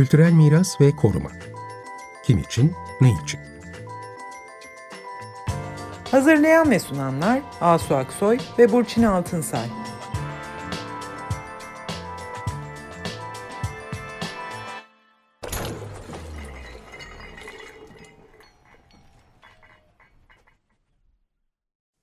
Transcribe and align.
Kültürel 0.00 0.32
miras 0.32 0.80
ve 0.80 0.96
koruma. 0.96 1.30
Kim 2.24 2.38
için, 2.38 2.72
ne 3.00 3.12
için? 3.24 3.40
Hazırlayan 6.10 6.70
ve 6.70 6.78
sunanlar 6.78 7.42
Asu 7.60 7.94
Aksoy 7.94 8.38
ve 8.58 8.72
Burçin 8.72 9.02
Altınsay. 9.02 9.66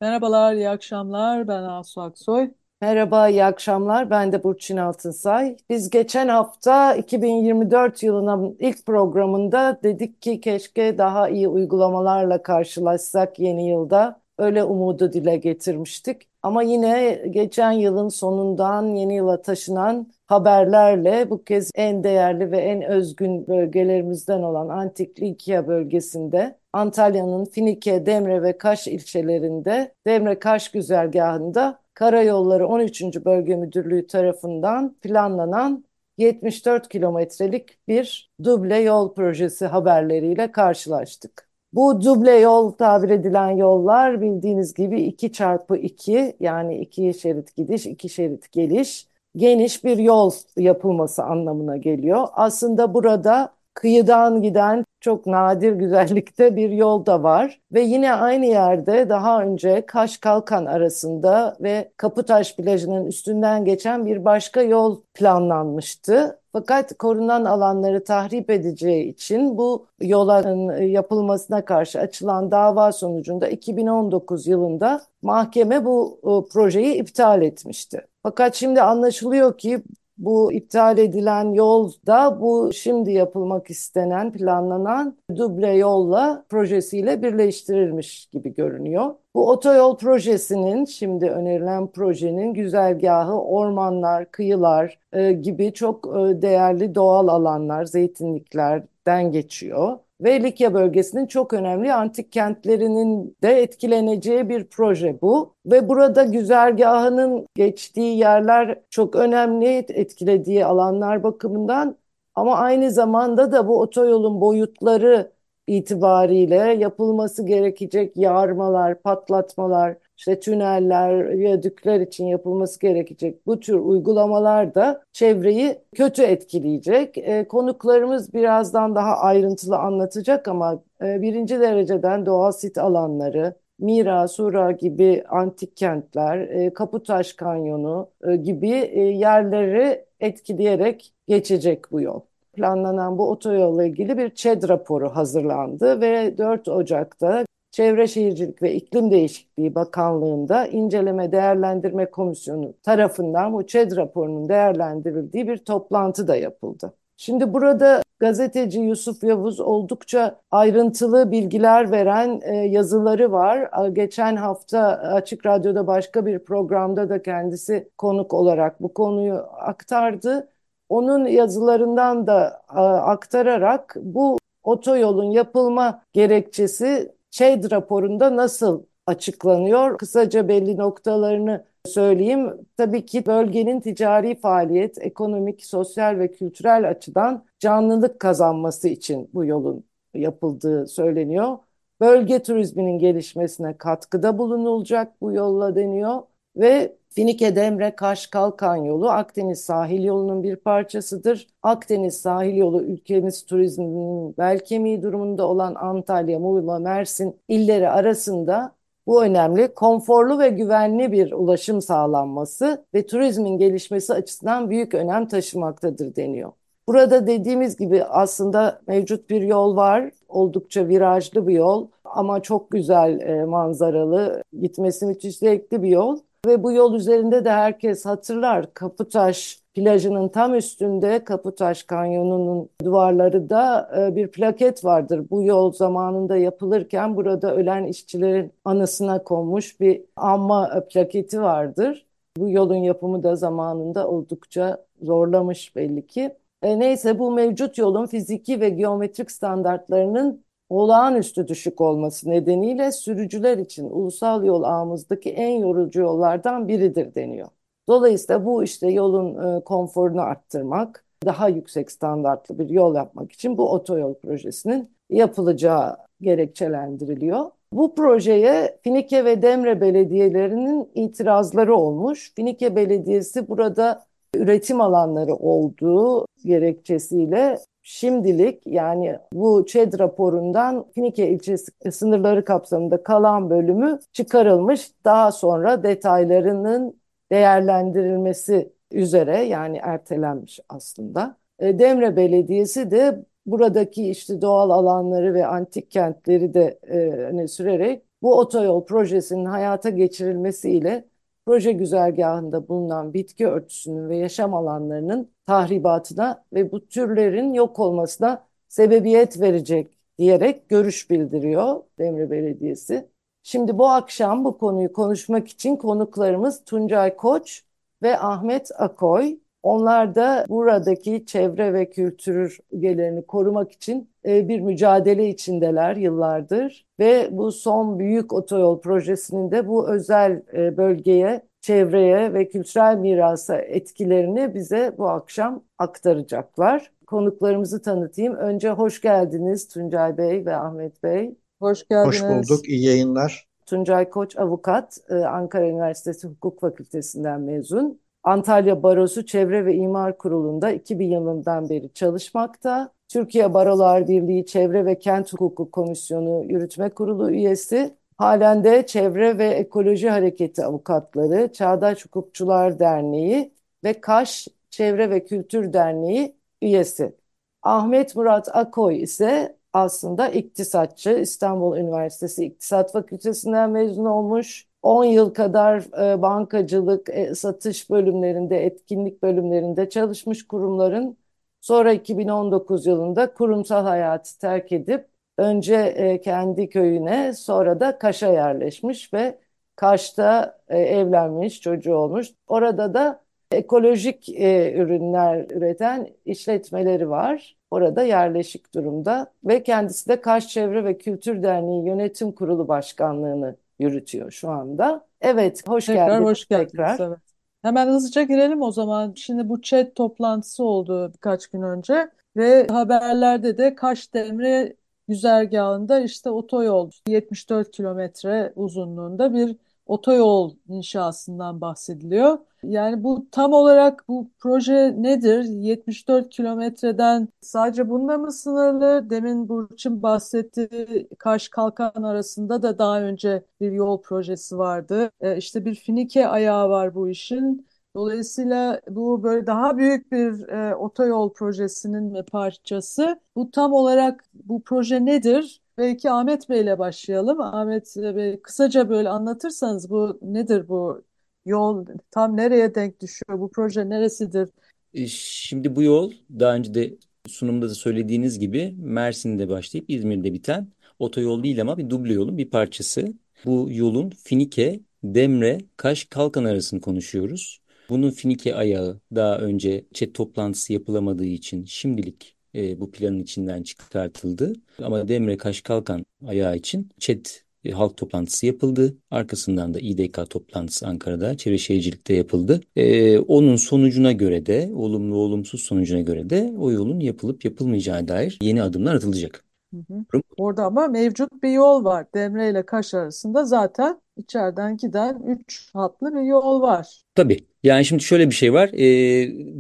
Merhabalar, 0.02 0.54
iyi 0.54 0.70
akşamlar. 0.70 1.48
Ben 1.48 1.64
Asu 1.64 2.02
Aksoy. 2.02 2.52
Merhaba, 2.82 3.30
iyi 3.30 3.46
akşamlar. 3.46 4.10
Ben 4.10 4.32
de 4.32 4.44
Burçin 4.44 4.78
Altınsay. 4.78 5.58
Biz 5.70 5.90
geçen 5.90 6.28
hafta 6.28 6.96
2024 6.96 8.04
yılının 8.04 8.56
ilk 8.60 8.86
programında 8.86 9.80
dedik 9.84 10.22
ki 10.22 10.42
keşke 10.42 10.98
daha 10.98 11.30
iyi 11.30 11.48
uygulamalarla 11.48 12.44
karşılaşsak 12.44 13.40
yeni 13.40 13.70
yılda. 13.70 14.22
Öyle 14.38 14.64
umudu 14.64 15.14
dile 15.14 15.38
getirmiştik. 15.38 16.30
Ama 16.44 16.64
yine 16.64 17.22
geçen 17.30 17.72
yılın 17.72 18.10
sonundan 18.10 18.96
yeni 18.96 19.16
yıla 19.16 19.42
taşınan 19.42 20.08
haberlerle 20.28 21.30
bu 21.30 21.44
kez 21.44 21.72
en 21.76 22.04
değerli 22.04 22.52
ve 22.52 22.58
en 22.58 22.82
özgün 22.82 23.48
bölgelerimizden 23.48 24.42
olan 24.44 24.70
Antik 24.70 25.22
Likya 25.22 25.68
bölgesinde 25.68 26.58
Antalya'nın 26.74 27.46
Finike, 27.46 28.06
Demre 28.06 28.42
ve 28.44 28.58
Kaş 28.58 28.88
ilçelerinde 28.88 29.94
Demre-Kaş 30.08 30.72
güzergahında 30.72 31.80
Karayolları 31.98 32.68
13. 32.68 33.26
Bölge 33.26 33.56
Müdürlüğü 33.56 34.08
tarafından 34.08 34.94
planlanan 34.94 35.86
74 36.18 36.90
kilometrelik 36.90 37.88
bir 37.88 38.32
duble 38.44 38.78
yol 38.78 39.14
projesi 39.14 39.66
haberleriyle 39.66 40.52
karşılaştık. 40.52 41.50
Bu 41.74 42.02
duble 42.02 42.32
yol 42.32 42.72
tabir 42.72 43.10
edilen 43.10 43.50
yollar 43.50 44.22
bildiğiniz 44.22 44.74
gibi 44.74 45.02
2 45.02 45.32
çarpı 45.32 45.78
2 45.78 46.38
yani 46.40 46.80
2 46.80 47.14
şerit 47.14 47.56
gidiş 47.56 47.86
2 47.86 48.10
şerit 48.10 48.52
geliş 48.52 49.08
geniş 49.36 49.84
bir 49.84 49.98
yol 49.98 50.32
yapılması 50.58 51.24
anlamına 51.24 51.78
geliyor. 51.78 52.28
Aslında 52.34 52.94
burada 52.94 53.57
kıyıdan 53.78 54.42
giden 54.42 54.86
çok 55.02 55.26
nadir 55.28 55.72
güzellikte 55.72 56.56
bir 56.56 56.70
yol 56.70 57.06
da 57.06 57.24
var. 57.24 57.62
Ve 57.74 57.82
yine 57.82 58.14
aynı 58.14 58.46
yerde 58.46 59.10
daha 59.10 59.42
önce 59.44 59.86
Kaş 59.86 60.18
Kalkan 60.18 60.66
arasında 60.66 61.58
ve 61.62 61.92
Kaputaş 61.98 62.56
plajının 62.56 63.06
üstünden 63.06 63.66
geçen 63.66 64.06
bir 64.06 64.26
başka 64.26 64.62
yol 64.62 65.02
planlanmıştı. 65.14 66.40
Fakat 66.54 66.98
korunan 66.98 67.46
alanları 67.46 68.04
tahrip 68.04 68.50
edeceği 68.50 69.10
için 69.10 69.58
bu 69.58 69.88
yola 70.02 70.50
yapılmasına 70.84 71.66
karşı 71.66 72.00
açılan 72.00 72.52
dava 72.52 72.92
sonucunda 72.92 73.48
2019 73.48 74.48
yılında 74.48 75.02
mahkeme 75.22 75.86
bu 75.86 76.20
e, 76.24 76.50
projeyi 76.54 76.96
iptal 76.96 77.42
etmişti. 77.42 78.08
Fakat 78.24 78.56
şimdi 78.56 78.82
anlaşılıyor 78.82 79.58
ki 79.58 79.84
bu 80.18 80.54
iptal 80.54 80.98
edilen 80.98 81.54
yol 81.54 81.92
da 82.08 82.42
bu 82.42 82.74
şimdi 82.74 83.12
yapılmak 83.12 83.70
istenen, 83.70 84.32
planlanan 84.32 85.18
duble 85.36 85.74
yolla 85.74 86.46
projesiyle 86.50 87.22
birleştirilmiş 87.22 88.26
gibi 88.26 88.54
görünüyor. 88.56 89.16
Bu 89.36 89.50
otoyol 89.50 89.98
projesinin 89.98 90.86
şimdi 90.86 91.26
önerilen 91.30 91.88
projenin 91.88 92.54
güzergahı 92.54 93.42
ormanlar, 93.42 94.32
kıyılar 94.32 95.00
e, 95.14 95.32
gibi 95.32 95.74
çok 95.74 96.08
e, 96.08 96.42
değerli 96.42 96.96
doğal 96.96 97.28
alanlar, 97.28 97.86
zeytinliklerden 97.86 99.32
geçiyor 99.32 100.00
ve 100.22 100.44
Likya 100.44 100.74
bölgesinin 100.74 101.28
çok 101.28 101.54
önemli 101.54 101.94
antik 101.94 102.32
kentlerinin 102.32 103.38
de 103.44 103.62
etkileneceği 103.62 104.50
bir 104.50 104.68
proje 104.68 105.22
bu. 105.22 105.54
Ve 105.66 105.90
burada 105.90 106.24
güzergahının 106.24 107.48
geçtiği 107.56 108.18
yerler 108.18 108.80
çok 108.90 109.16
önemli 109.16 109.68
etkilediği 109.90 110.66
alanlar 110.66 111.24
bakımından 111.24 111.96
ama 112.36 112.56
aynı 112.58 112.92
zamanda 112.92 113.52
da 113.52 113.68
bu 113.68 113.80
otoyolun 113.82 114.42
boyutları 114.42 115.32
itibariyle 115.68 116.56
yapılması 116.56 117.46
gerekecek 117.46 118.18
yarmalar, 118.18 119.02
patlatmalar, 119.02 119.98
işte 120.18 120.40
tüneller, 120.40 121.38
viyadükler 121.38 122.00
için 122.00 122.26
yapılması 122.26 122.80
gerekecek 122.80 123.46
bu 123.46 123.60
tür 123.60 123.74
uygulamalar 123.74 124.76
da 124.76 125.04
çevreyi 125.14 125.80
kötü 125.96 126.24
etkileyecek. 126.24 127.18
E, 127.18 127.48
konuklarımız 127.48 128.34
birazdan 128.34 128.96
daha 128.96 129.18
ayrıntılı 129.18 129.78
anlatacak 129.78 130.48
ama 130.48 130.84
e, 131.02 131.22
birinci 131.22 131.60
dereceden 131.60 132.26
doğal 132.26 132.52
sit 132.52 132.78
alanları, 132.78 133.56
Mira, 133.80 134.28
Sura 134.28 134.72
gibi 134.72 135.24
antik 135.30 135.78
kentler, 135.78 136.38
e, 136.38 136.74
Kaputaş 136.74 137.34
Kanyonu 137.34 138.10
e, 138.28 138.36
gibi 138.36 138.70
e, 138.70 139.02
yerleri 139.02 140.06
etkileyerek 140.20 141.14
geçecek 141.28 141.92
bu 141.92 142.02
yol 142.02 142.22
planlanan 142.58 143.18
bu 143.18 143.30
otoyolla 143.30 143.86
ilgili 143.86 144.18
bir 144.18 144.30
ÇED 144.30 144.70
raporu 144.70 145.10
hazırlandı 145.10 146.02
ve 146.02 146.38
4 146.38 146.68
Ocak'ta 146.68 147.46
Çevre 147.78 148.08
Şehircilik 148.08 148.64
ve 148.64 148.74
İklim 148.74 149.12
Değişikliği 149.12 149.76
Bakanlığı'nda 149.76 150.68
İnceleme 150.68 151.32
Değerlendirme 151.32 152.12
Komisyonu 152.12 152.74
tarafından 152.84 153.54
bu 153.54 153.66
ÇED 153.66 153.96
raporunun 153.96 154.50
değerlendirildiği 154.50 155.48
bir 155.48 155.58
toplantı 155.58 156.28
da 156.28 156.36
yapıldı. 156.36 156.94
Şimdi 157.18 157.54
burada 157.54 158.02
gazeteci 158.20 158.80
Yusuf 158.80 159.24
Yavuz 159.24 159.60
oldukça 159.60 160.40
ayrıntılı 160.52 161.32
bilgiler 161.32 161.92
veren 161.92 162.42
e, 162.44 162.56
yazıları 162.56 163.32
var. 163.32 163.88
Geçen 163.94 164.36
hafta 164.36 164.88
Açık 165.14 165.46
Radyo'da 165.46 165.88
başka 165.88 166.26
bir 166.26 166.40
programda 166.40 167.10
da 167.10 167.22
kendisi 167.22 167.90
konuk 167.98 168.34
olarak 168.34 168.82
bu 168.82 168.94
konuyu 168.94 169.36
aktardı. 169.60 170.50
Onun 170.90 171.26
yazılarından 171.26 172.28
da 172.28 172.62
aktararak 173.06 173.96
bu 174.02 174.38
otoyolun 174.64 175.32
yapılma 175.32 176.02
gerekçesi 176.14 177.17
ÇED 177.38 177.72
raporunda 177.72 178.36
nasıl 178.36 178.84
açıklanıyor? 179.06 179.98
Kısaca 179.98 180.48
belli 180.48 180.78
noktalarını 180.78 181.66
söyleyeyim. 181.86 182.54
Tabii 182.78 183.06
ki 183.06 183.26
bölgenin 183.26 183.80
ticari 183.80 184.40
faaliyet, 184.40 184.98
ekonomik, 185.02 185.66
sosyal 185.66 186.20
ve 186.20 186.32
kültürel 186.32 186.90
açıdan 186.90 187.46
canlılık 187.60 188.20
kazanması 188.20 188.88
için 188.88 189.30
bu 189.34 189.46
yolun 189.46 189.84
yapıldığı 190.14 190.88
söyleniyor. 190.88 191.58
Bölge 192.02 192.44
turizminin 192.44 193.00
gelişmesine 193.00 193.78
katkıda 193.78 194.38
bulunulacak 194.38 195.22
bu 195.22 195.32
yolla 195.34 195.76
deniyor 195.76 196.22
ve 196.58 196.96
Finike 197.10 197.56
Demre 197.56 197.96
Kaş 197.96 198.28
Kalkan 198.28 198.76
yolu 198.76 199.10
Akdeniz 199.10 199.62
sahil 199.62 200.04
yolunun 200.04 200.44
bir 200.44 200.56
parçasıdır. 200.56 201.48
Akdeniz 201.64 202.18
sahil 202.18 202.56
yolu 202.58 202.84
ülkemiz 202.84 203.46
turizminin 203.46 204.38
bel 204.38 204.60
kemiği 204.60 205.02
durumunda 205.02 205.48
olan 205.48 205.76
Antalya, 205.76 206.40
Muğla, 206.40 206.80
Mersin 206.80 207.40
illeri 207.48 207.90
arasında 207.90 208.76
bu 209.08 209.24
önemli, 209.24 209.74
konforlu 209.74 210.40
ve 210.40 210.50
güvenli 210.50 211.12
bir 211.12 211.32
ulaşım 211.32 211.82
sağlanması 211.82 212.86
ve 212.94 213.06
turizmin 213.06 213.58
gelişmesi 213.58 214.14
açısından 214.14 214.70
büyük 214.70 214.94
önem 214.94 215.28
taşımaktadır 215.28 216.16
deniyor. 216.16 216.52
Burada 216.88 217.28
dediğimiz 217.28 217.78
gibi 217.78 218.04
aslında 218.04 218.82
mevcut 218.88 219.30
bir 219.30 219.42
yol 219.42 219.76
var. 219.76 220.12
Oldukça 220.30 220.88
virajlı 220.88 221.48
bir 221.48 221.54
yol 221.54 221.88
ama 222.06 222.42
çok 222.42 222.72
güzel 222.72 223.20
e, 223.20 223.46
manzaralı, 223.46 224.44
gitmesi 224.62 225.06
müthiş 225.06 225.38
zevkli 225.38 225.84
bir 225.84 225.90
yol. 225.90 226.20
Ve 226.46 226.64
bu 226.64 226.72
yol 226.72 226.96
üzerinde 226.96 227.46
de 227.46 227.52
herkes 227.52 228.06
hatırlar 228.06 228.74
Kaputaş 228.74 229.60
plajının 229.74 230.30
tam 230.30 230.56
üstünde 230.56 231.24
Kaputaş 231.24 231.84
Kanyonu'nun 231.84 232.70
duvarları 232.84 233.50
da 233.50 233.92
e, 233.98 234.16
bir 234.16 234.28
plaket 234.28 234.86
vardır. 234.86 235.26
Bu 235.30 235.44
yol 235.44 235.72
zamanında 235.72 236.38
yapılırken 236.38 237.16
burada 237.16 237.56
ölen 237.56 237.86
işçilerin 237.86 238.54
anısına 238.66 239.24
konmuş 239.24 239.80
bir 239.80 240.02
anma 240.16 240.84
plaketi 240.90 241.42
vardır. 241.42 242.06
Bu 242.38 242.50
yolun 242.50 242.76
yapımı 242.76 243.24
da 243.24 243.36
zamanında 243.36 244.08
oldukça 244.08 244.86
zorlamış 245.02 245.76
belli 245.76 246.08
ki. 246.08 246.36
E, 246.62 246.80
neyse 246.80 247.20
bu 247.20 247.32
mevcut 247.32 247.78
yolun 247.78 248.06
fiziki 248.06 248.62
ve 248.62 248.70
geometrik 248.70 249.32
standartlarının 249.32 250.44
olağanüstü 250.70 251.48
düşük 251.48 251.82
olması 251.82 252.30
nedeniyle 252.30 252.92
sürücüler 252.92 253.58
için 253.58 253.90
ulusal 253.90 254.46
yol 254.46 254.64
ağımızdaki 254.64 255.30
en 255.30 255.60
yorucu 255.60 256.02
yollardan 256.02 256.68
biridir 256.68 257.16
deniyor. 257.16 257.48
Dolayısıyla 257.90 258.46
bu 258.46 258.64
işte 258.64 258.88
yolun 258.92 259.58
e, 259.58 259.64
konforunu 259.64 260.22
arttırmak, 260.22 261.06
daha 261.26 261.50
yüksek 261.50 261.92
standartlı 261.92 262.60
bir 262.60 262.70
yol 262.70 262.96
yapmak 262.96 263.32
için 263.32 263.58
bu 263.58 263.72
otoyol 263.72 264.14
projesinin 264.14 264.90
yapılacağı 265.10 265.98
gerekçelendiriliyor. 266.22 267.46
Bu 267.72 267.96
projeye 267.96 268.78
Finike 268.84 269.26
ve 269.26 269.42
Demre 269.42 269.82
belediyelerinin 269.82 270.90
itirazları 270.96 271.76
olmuş. 271.76 272.34
Finike 272.36 272.76
Belediyesi 272.76 273.48
burada 273.48 274.06
üretim 274.36 274.82
alanları 274.82 275.36
olduğu 275.36 276.26
gerekçesiyle 276.46 277.58
şimdilik 277.88 278.68
yani 278.68 279.20
bu 279.34 279.66
ÇED 279.66 280.00
raporundan 280.00 280.86
Finike 280.96 281.30
ilçesi 281.30 281.72
sınırları 281.92 282.46
kapsamında 282.46 283.04
kalan 283.04 283.50
bölümü 283.50 284.00
çıkarılmış. 284.14 284.92
Daha 285.06 285.32
sonra 285.32 285.84
detaylarının 285.84 287.00
değerlendirilmesi 287.32 288.74
üzere 288.92 289.38
yani 289.38 289.78
ertelenmiş 289.78 290.60
aslında. 290.70 291.38
E, 291.60 291.80
Demre 291.80 292.16
Belediyesi 292.16 292.92
de 292.92 293.26
buradaki 293.46 294.10
işte 294.10 294.42
doğal 294.42 294.70
alanları 294.70 295.34
ve 295.34 295.46
antik 295.46 295.92
kentleri 295.92 296.54
de 296.54 296.80
e, 296.84 296.98
öne 297.00 297.48
sürerek 297.48 298.04
bu 298.22 298.38
otoyol 298.40 298.86
projesinin 298.86 299.46
hayata 299.46 299.90
geçirilmesiyle 299.90 301.06
proje 301.48 301.72
güzergahında 301.72 302.68
bulunan 302.68 303.14
bitki 303.14 303.48
örtüsünün 303.48 304.10
ve 304.10 304.18
yaşam 304.18 304.54
alanlarının 304.54 305.32
tahribatına 305.46 306.44
ve 306.54 306.72
bu 306.72 306.88
türlerin 306.88 307.54
yok 307.54 307.80
olmasına 307.80 308.48
sebebiyet 308.68 309.42
verecek 309.42 309.98
diyerek 310.18 310.70
görüş 310.70 311.10
bildiriyor 311.10 311.84
Demre 312.00 312.32
Belediyesi. 312.32 313.10
Şimdi 313.44 313.78
bu 313.78 313.90
akşam 313.90 314.46
bu 314.46 314.58
konuyu 314.58 314.94
konuşmak 314.94 315.48
için 315.48 315.76
konuklarımız 315.76 316.64
Tuncay 316.66 317.16
Koç 317.16 317.64
ve 318.02 318.20
Ahmet 318.20 318.70
Akoy. 318.82 319.40
Onlar 319.64 320.16
da 320.16 320.46
buradaki 320.50 321.26
çevre 321.26 321.74
ve 321.74 321.90
kültür 321.90 322.60
üyelerini 322.72 323.26
korumak 323.26 323.72
için 323.72 324.10
bir 324.28 324.60
mücadele 324.60 325.30
içindeler 325.30 325.96
yıllardır. 325.96 326.86
Ve 327.00 327.30
bu 327.32 327.52
son 327.52 328.00
büyük 328.00 328.34
otoyol 328.34 328.82
projesinin 328.82 329.52
de 329.52 329.68
bu 329.68 329.90
özel 329.90 330.42
e, 330.54 330.78
bölgeye, 330.78 331.42
çevreye 331.62 332.34
ve 332.34 332.50
kültürel 332.50 332.98
mirasa 332.98 333.58
etkilerini 333.58 334.54
bize 334.56 334.96
bu 334.98 335.10
akşam 335.10 335.64
aktaracaklar. 335.78 336.92
Konuklarımızı 337.08 337.82
tanıtayım. 337.82 338.36
Önce 338.36 338.70
hoş 338.70 339.02
geldiniz 339.02 339.68
Tuncay 339.68 340.18
Bey 340.18 340.46
ve 340.46 340.56
Ahmet 340.56 341.04
Bey. 341.04 341.36
Hoş 341.60 341.88
geldiniz. 341.88 342.24
Hoş 342.24 342.30
bulduk, 342.30 342.70
iyi 342.70 342.86
yayınlar. 342.86 343.48
Tuncay 343.66 344.10
Koç 344.10 344.38
avukat, 344.38 344.98
e, 345.10 345.16
Ankara 345.16 345.68
Üniversitesi 345.68 346.28
Hukuk 346.28 346.60
Fakültesinden 346.62 347.42
mezun. 347.42 348.00
Antalya 348.24 348.84
Barosu 348.84 349.26
Çevre 349.26 349.66
ve 349.66 349.76
İmar 349.76 350.18
Kurulu'nda 350.18 350.72
2000 350.72 351.12
yılından 351.12 351.70
beri 351.70 351.94
çalışmakta. 351.94 352.97
Türkiye 353.08 353.54
Barolar 353.54 354.08
Birliği 354.08 354.46
Çevre 354.46 354.86
ve 354.86 355.00
Kent 355.00 355.34
Hukuku 355.34 355.72
Komisyonu 355.72 356.46
Yürütme 356.52 356.90
Kurulu 356.90 357.32
üyesi. 357.32 357.96
Halen 358.18 358.64
de 358.64 358.86
Çevre 358.86 359.38
ve 359.38 359.48
Ekoloji 359.48 360.10
Hareketi 360.10 360.64
Avukatları, 360.66 361.54
Çağdaş 361.54 362.06
Hukukçular 362.06 362.80
Derneği 362.80 363.54
ve 363.84 364.02
Kaş 364.02 364.48
Çevre 364.70 365.10
ve 365.10 365.26
Kültür 365.26 365.74
Derneği 365.74 366.36
üyesi. 366.62 367.16
Ahmet 367.64 368.16
Murat 368.16 368.56
Akoy 368.56 369.02
ise 369.04 369.58
aslında 369.74 370.28
iktisatçı. 370.30 371.10
İstanbul 371.12 371.78
Üniversitesi 371.78 372.46
İktisat 372.46 372.92
Fakültesinden 372.92 373.70
mezun 373.72 374.06
olmuş. 374.06 374.68
10 374.82 375.04
yıl 375.06 375.34
kadar 375.34 375.80
e, 376.14 376.22
bankacılık, 376.22 377.10
e, 377.10 377.36
satış 377.36 377.90
bölümlerinde, 377.90 378.66
etkinlik 378.66 379.24
bölümlerinde 379.24 379.90
çalışmış 379.90 380.48
kurumların 380.48 381.18
sonra 381.62 381.94
2019 381.94 382.86
yılında 382.86 383.34
kurumsal 383.34 383.86
hayatı 383.86 384.40
terk 384.40 384.72
edip 384.72 385.08
önce 385.38 385.76
e, 385.76 386.22
kendi 386.22 386.70
köyüne 386.70 387.34
sonra 387.34 387.80
da 387.80 387.98
Kaş'a 387.98 388.28
yerleşmiş 388.28 389.14
ve 389.14 389.40
Kaş'ta 389.76 390.60
e, 390.68 390.78
evlenmiş, 390.80 391.62
çocuğu 391.62 391.96
olmuş. 391.96 392.28
Orada 392.48 392.94
da 392.94 393.24
ekolojik 393.52 394.30
e, 394.30 394.74
ürünler 394.74 395.46
üreten 395.52 396.08
işletmeleri 396.26 397.10
var. 397.10 397.58
Orada 397.72 398.04
yerleşik 398.04 398.74
durumda 398.74 399.34
ve 399.46 399.64
kendisi 399.64 400.10
de 400.10 400.22
Kaş 400.22 400.48
Çevre 400.48 400.86
ve 400.86 400.98
Kültür 400.98 401.44
Derneği 401.44 401.86
Yönetim 401.86 402.32
Kurulu 402.32 402.68
Başkanlığını 402.68 403.56
yürütüyor 403.80 404.32
şu 404.32 404.50
anda. 404.50 405.08
Evet, 405.22 405.68
hoş 405.68 405.86
Tekrar 405.86 406.08
geldiniz 406.08 406.30
hoş 406.30 406.48
geldiniz. 406.48 406.72
tekrar. 406.72 407.00
Evet. 407.00 407.27
Hemen 407.68 407.88
hızlıca 407.88 408.24
girelim 408.24 408.62
o 408.62 408.72
zaman. 408.72 409.14
Şimdi 409.16 409.50
bu 409.50 409.62
chat 409.62 409.96
toplantısı 409.96 410.64
oldu 410.64 411.12
birkaç 411.14 411.48
gün 411.48 411.62
önce 411.62 412.10
ve 412.38 412.68
haberlerde 412.68 413.58
de 413.58 413.76
Kaş 413.76 414.14
Demre 414.14 414.76
güzergahında 415.08 416.00
işte 416.00 416.30
otoyol 416.30 416.92
74 417.08 417.72
kilometre 417.72 418.54
uzunluğunda 418.56 419.34
bir 419.34 419.56
otoyol 419.88 420.56
inşasından 420.70 421.62
bahsediliyor. 421.62 422.38
Yani 422.64 423.04
bu 423.04 423.28
tam 423.32 423.54
olarak 423.54 424.08
bu 424.08 424.32
proje 424.40 424.96
nedir? 424.98 425.44
74 425.44 426.30
kilometreden 426.30 427.28
sadece 427.42 427.90
bununla 427.90 428.18
mı 428.18 428.32
sınırlı? 428.32 429.10
Demin 429.10 429.50
Burçin 429.50 430.04
bahsettiği 430.04 431.10
Kaş 431.20 431.50
Kalkan 431.50 432.04
arasında 432.04 432.62
da 432.64 432.78
daha 432.80 433.02
önce 433.02 433.44
bir 433.62 433.72
yol 433.72 434.02
projesi 434.02 434.58
vardı. 434.58 435.12
E, 435.22 435.38
işte 435.38 435.66
bir 435.66 435.76
Finike 435.76 436.28
ayağı 436.28 436.70
var 436.70 436.96
bu 436.96 437.10
işin. 437.10 437.68
Dolayısıyla 437.96 438.82
bu 438.90 439.24
böyle 439.24 439.48
daha 439.48 439.78
büyük 439.78 440.12
bir 440.12 440.48
e, 440.50 440.76
otoyol 440.76 441.34
projesinin 441.34 442.24
parçası. 442.24 443.20
Bu 443.36 443.52
tam 443.52 443.74
olarak 443.74 444.24
bu 444.34 444.64
proje 444.64 445.06
nedir? 445.06 445.62
Belki 445.78 446.12
Ahmet 446.12 446.50
Bey 446.50 446.62
ile 446.62 446.80
başlayalım. 446.80 447.42
Ahmet 447.42 447.96
Bey 447.98 448.42
kısaca 448.42 448.90
böyle 448.90 449.10
anlatırsanız 449.10 449.90
bu 449.90 450.20
nedir 450.22 450.68
bu 450.68 451.04
yol 451.46 451.86
tam 452.12 452.38
nereye 452.38 452.76
denk 452.76 453.02
düşüyor? 453.02 453.40
Bu 453.40 453.52
proje 453.52 453.90
neresidir? 453.90 454.50
E, 454.94 455.08
Şimdi 455.08 455.76
bu 455.76 455.84
yol 455.84 456.12
daha 456.40 456.56
önce 456.56 456.74
de 456.74 456.98
sunumda 457.28 457.70
da 457.70 457.76
söylediğiniz 457.76 458.40
gibi 458.40 458.76
Mersin'de 458.78 459.50
başlayıp 459.50 459.90
İzmir'de 459.90 460.34
biten 460.34 460.68
otoyol 461.00 461.44
değil 461.44 461.62
ama 461.62 461.78
bir 461.78 461.90
duble 461.90 462.14
yolun 462.14 462.38
bir 462.38 462.50
parçası. 462.50 463.14
Bu 463.46 463.68
yolun 463.72 464.10
Finike, 464.10 464.80
Demre, 465.04 465.58
Kaş, 465.78 466.06
Kalkan 466.06 466.46
arasını 466.46 466.82
konuşuyoruz. 466.82 467.60
Bunun 467.90 468.12
Finike 468.12 468.56
ayağı 468.56 469.02
daha 469.16 469.38
önce 469.40 469.86
chat 469.94 470.14
toplantısı 470.14 470.74
yapılamadığı 470.74 471.26
için 471.26 471.66
şimdilik 471.66 472.37
e, 472.58 472.80
bu 472.80 472.92
planın 472.92 473.20
içinden 473.20 473.64
çıkartıldı. 473.64 474.54
Ama 474.84 475.08
Demre 475.08 475.38
Kaş 475.38 475.62
Kalkan 475.62 476.06
ayağı 476.28 476.58
için 476.58 476.90
chat 477.00 477.44
e, 477.66 477.72
halk 477.72 477.98
toplantısı 477.98 478.46
yapıldı. 478.46 478.98
Arkasından 479.12 479.74
da 479.74 479.80
İDK 479.80 480.30
toplantısı 480.30 480.88
Ankara'da 480.88 481.38
Çevre 481.38 481.58
Şehircilik'te 481.58 482.14
yapıldı. 482.14 482.62
E, 482.76 483.18
onun 483.20 483.56
sonucuna 483.56 484.12
göre 484.12 484.46
de 484.46 484.72
olumlu 484.74 485.16
olumsuz 485.16 485.62
sonucuna 485.62 486.02
göre 486.02 486.30
de 486.30 486.54
o 486.58 486.72
yolun 486.72 487.00
yapılıp 487.00 487.46
yapılmayacağı 487.46 488.08
dair 488.08 488.38
yeni 488.42 488.64
adımlar 488.64 488.96
atılacak. 488.96 489.47
Hı 489.74 489.94
hı. 489.94 490.22
Orada 490.38 490.64
ama 490.64 490.88
mevcut 490.88 491.44
bir 491.44 491.50
yol 491.50 491.84
var. 491.84 492.06
Demre 492.14 492.50
ile 492.50 492.66
Kaş 492.66 492.94
arasında 492.94 493.46
zaten 493.46 494.02
içeriden 494.18 494.78
giden 494.78 495.24
3 495.28 495.70
hatlı 495.74 496.16
bir 496.16 496.22
yol 496.22 496.62
var. 496.62 497.02
Tabii. 497.16 497.48
Yani 497.64 497.86
şimdi 497.86 498.04
şöyle 498.04 498.30
bir 498.30 498.36
şey 498.36 498.54
var. 498.54 498.70
E, 498.74 498.82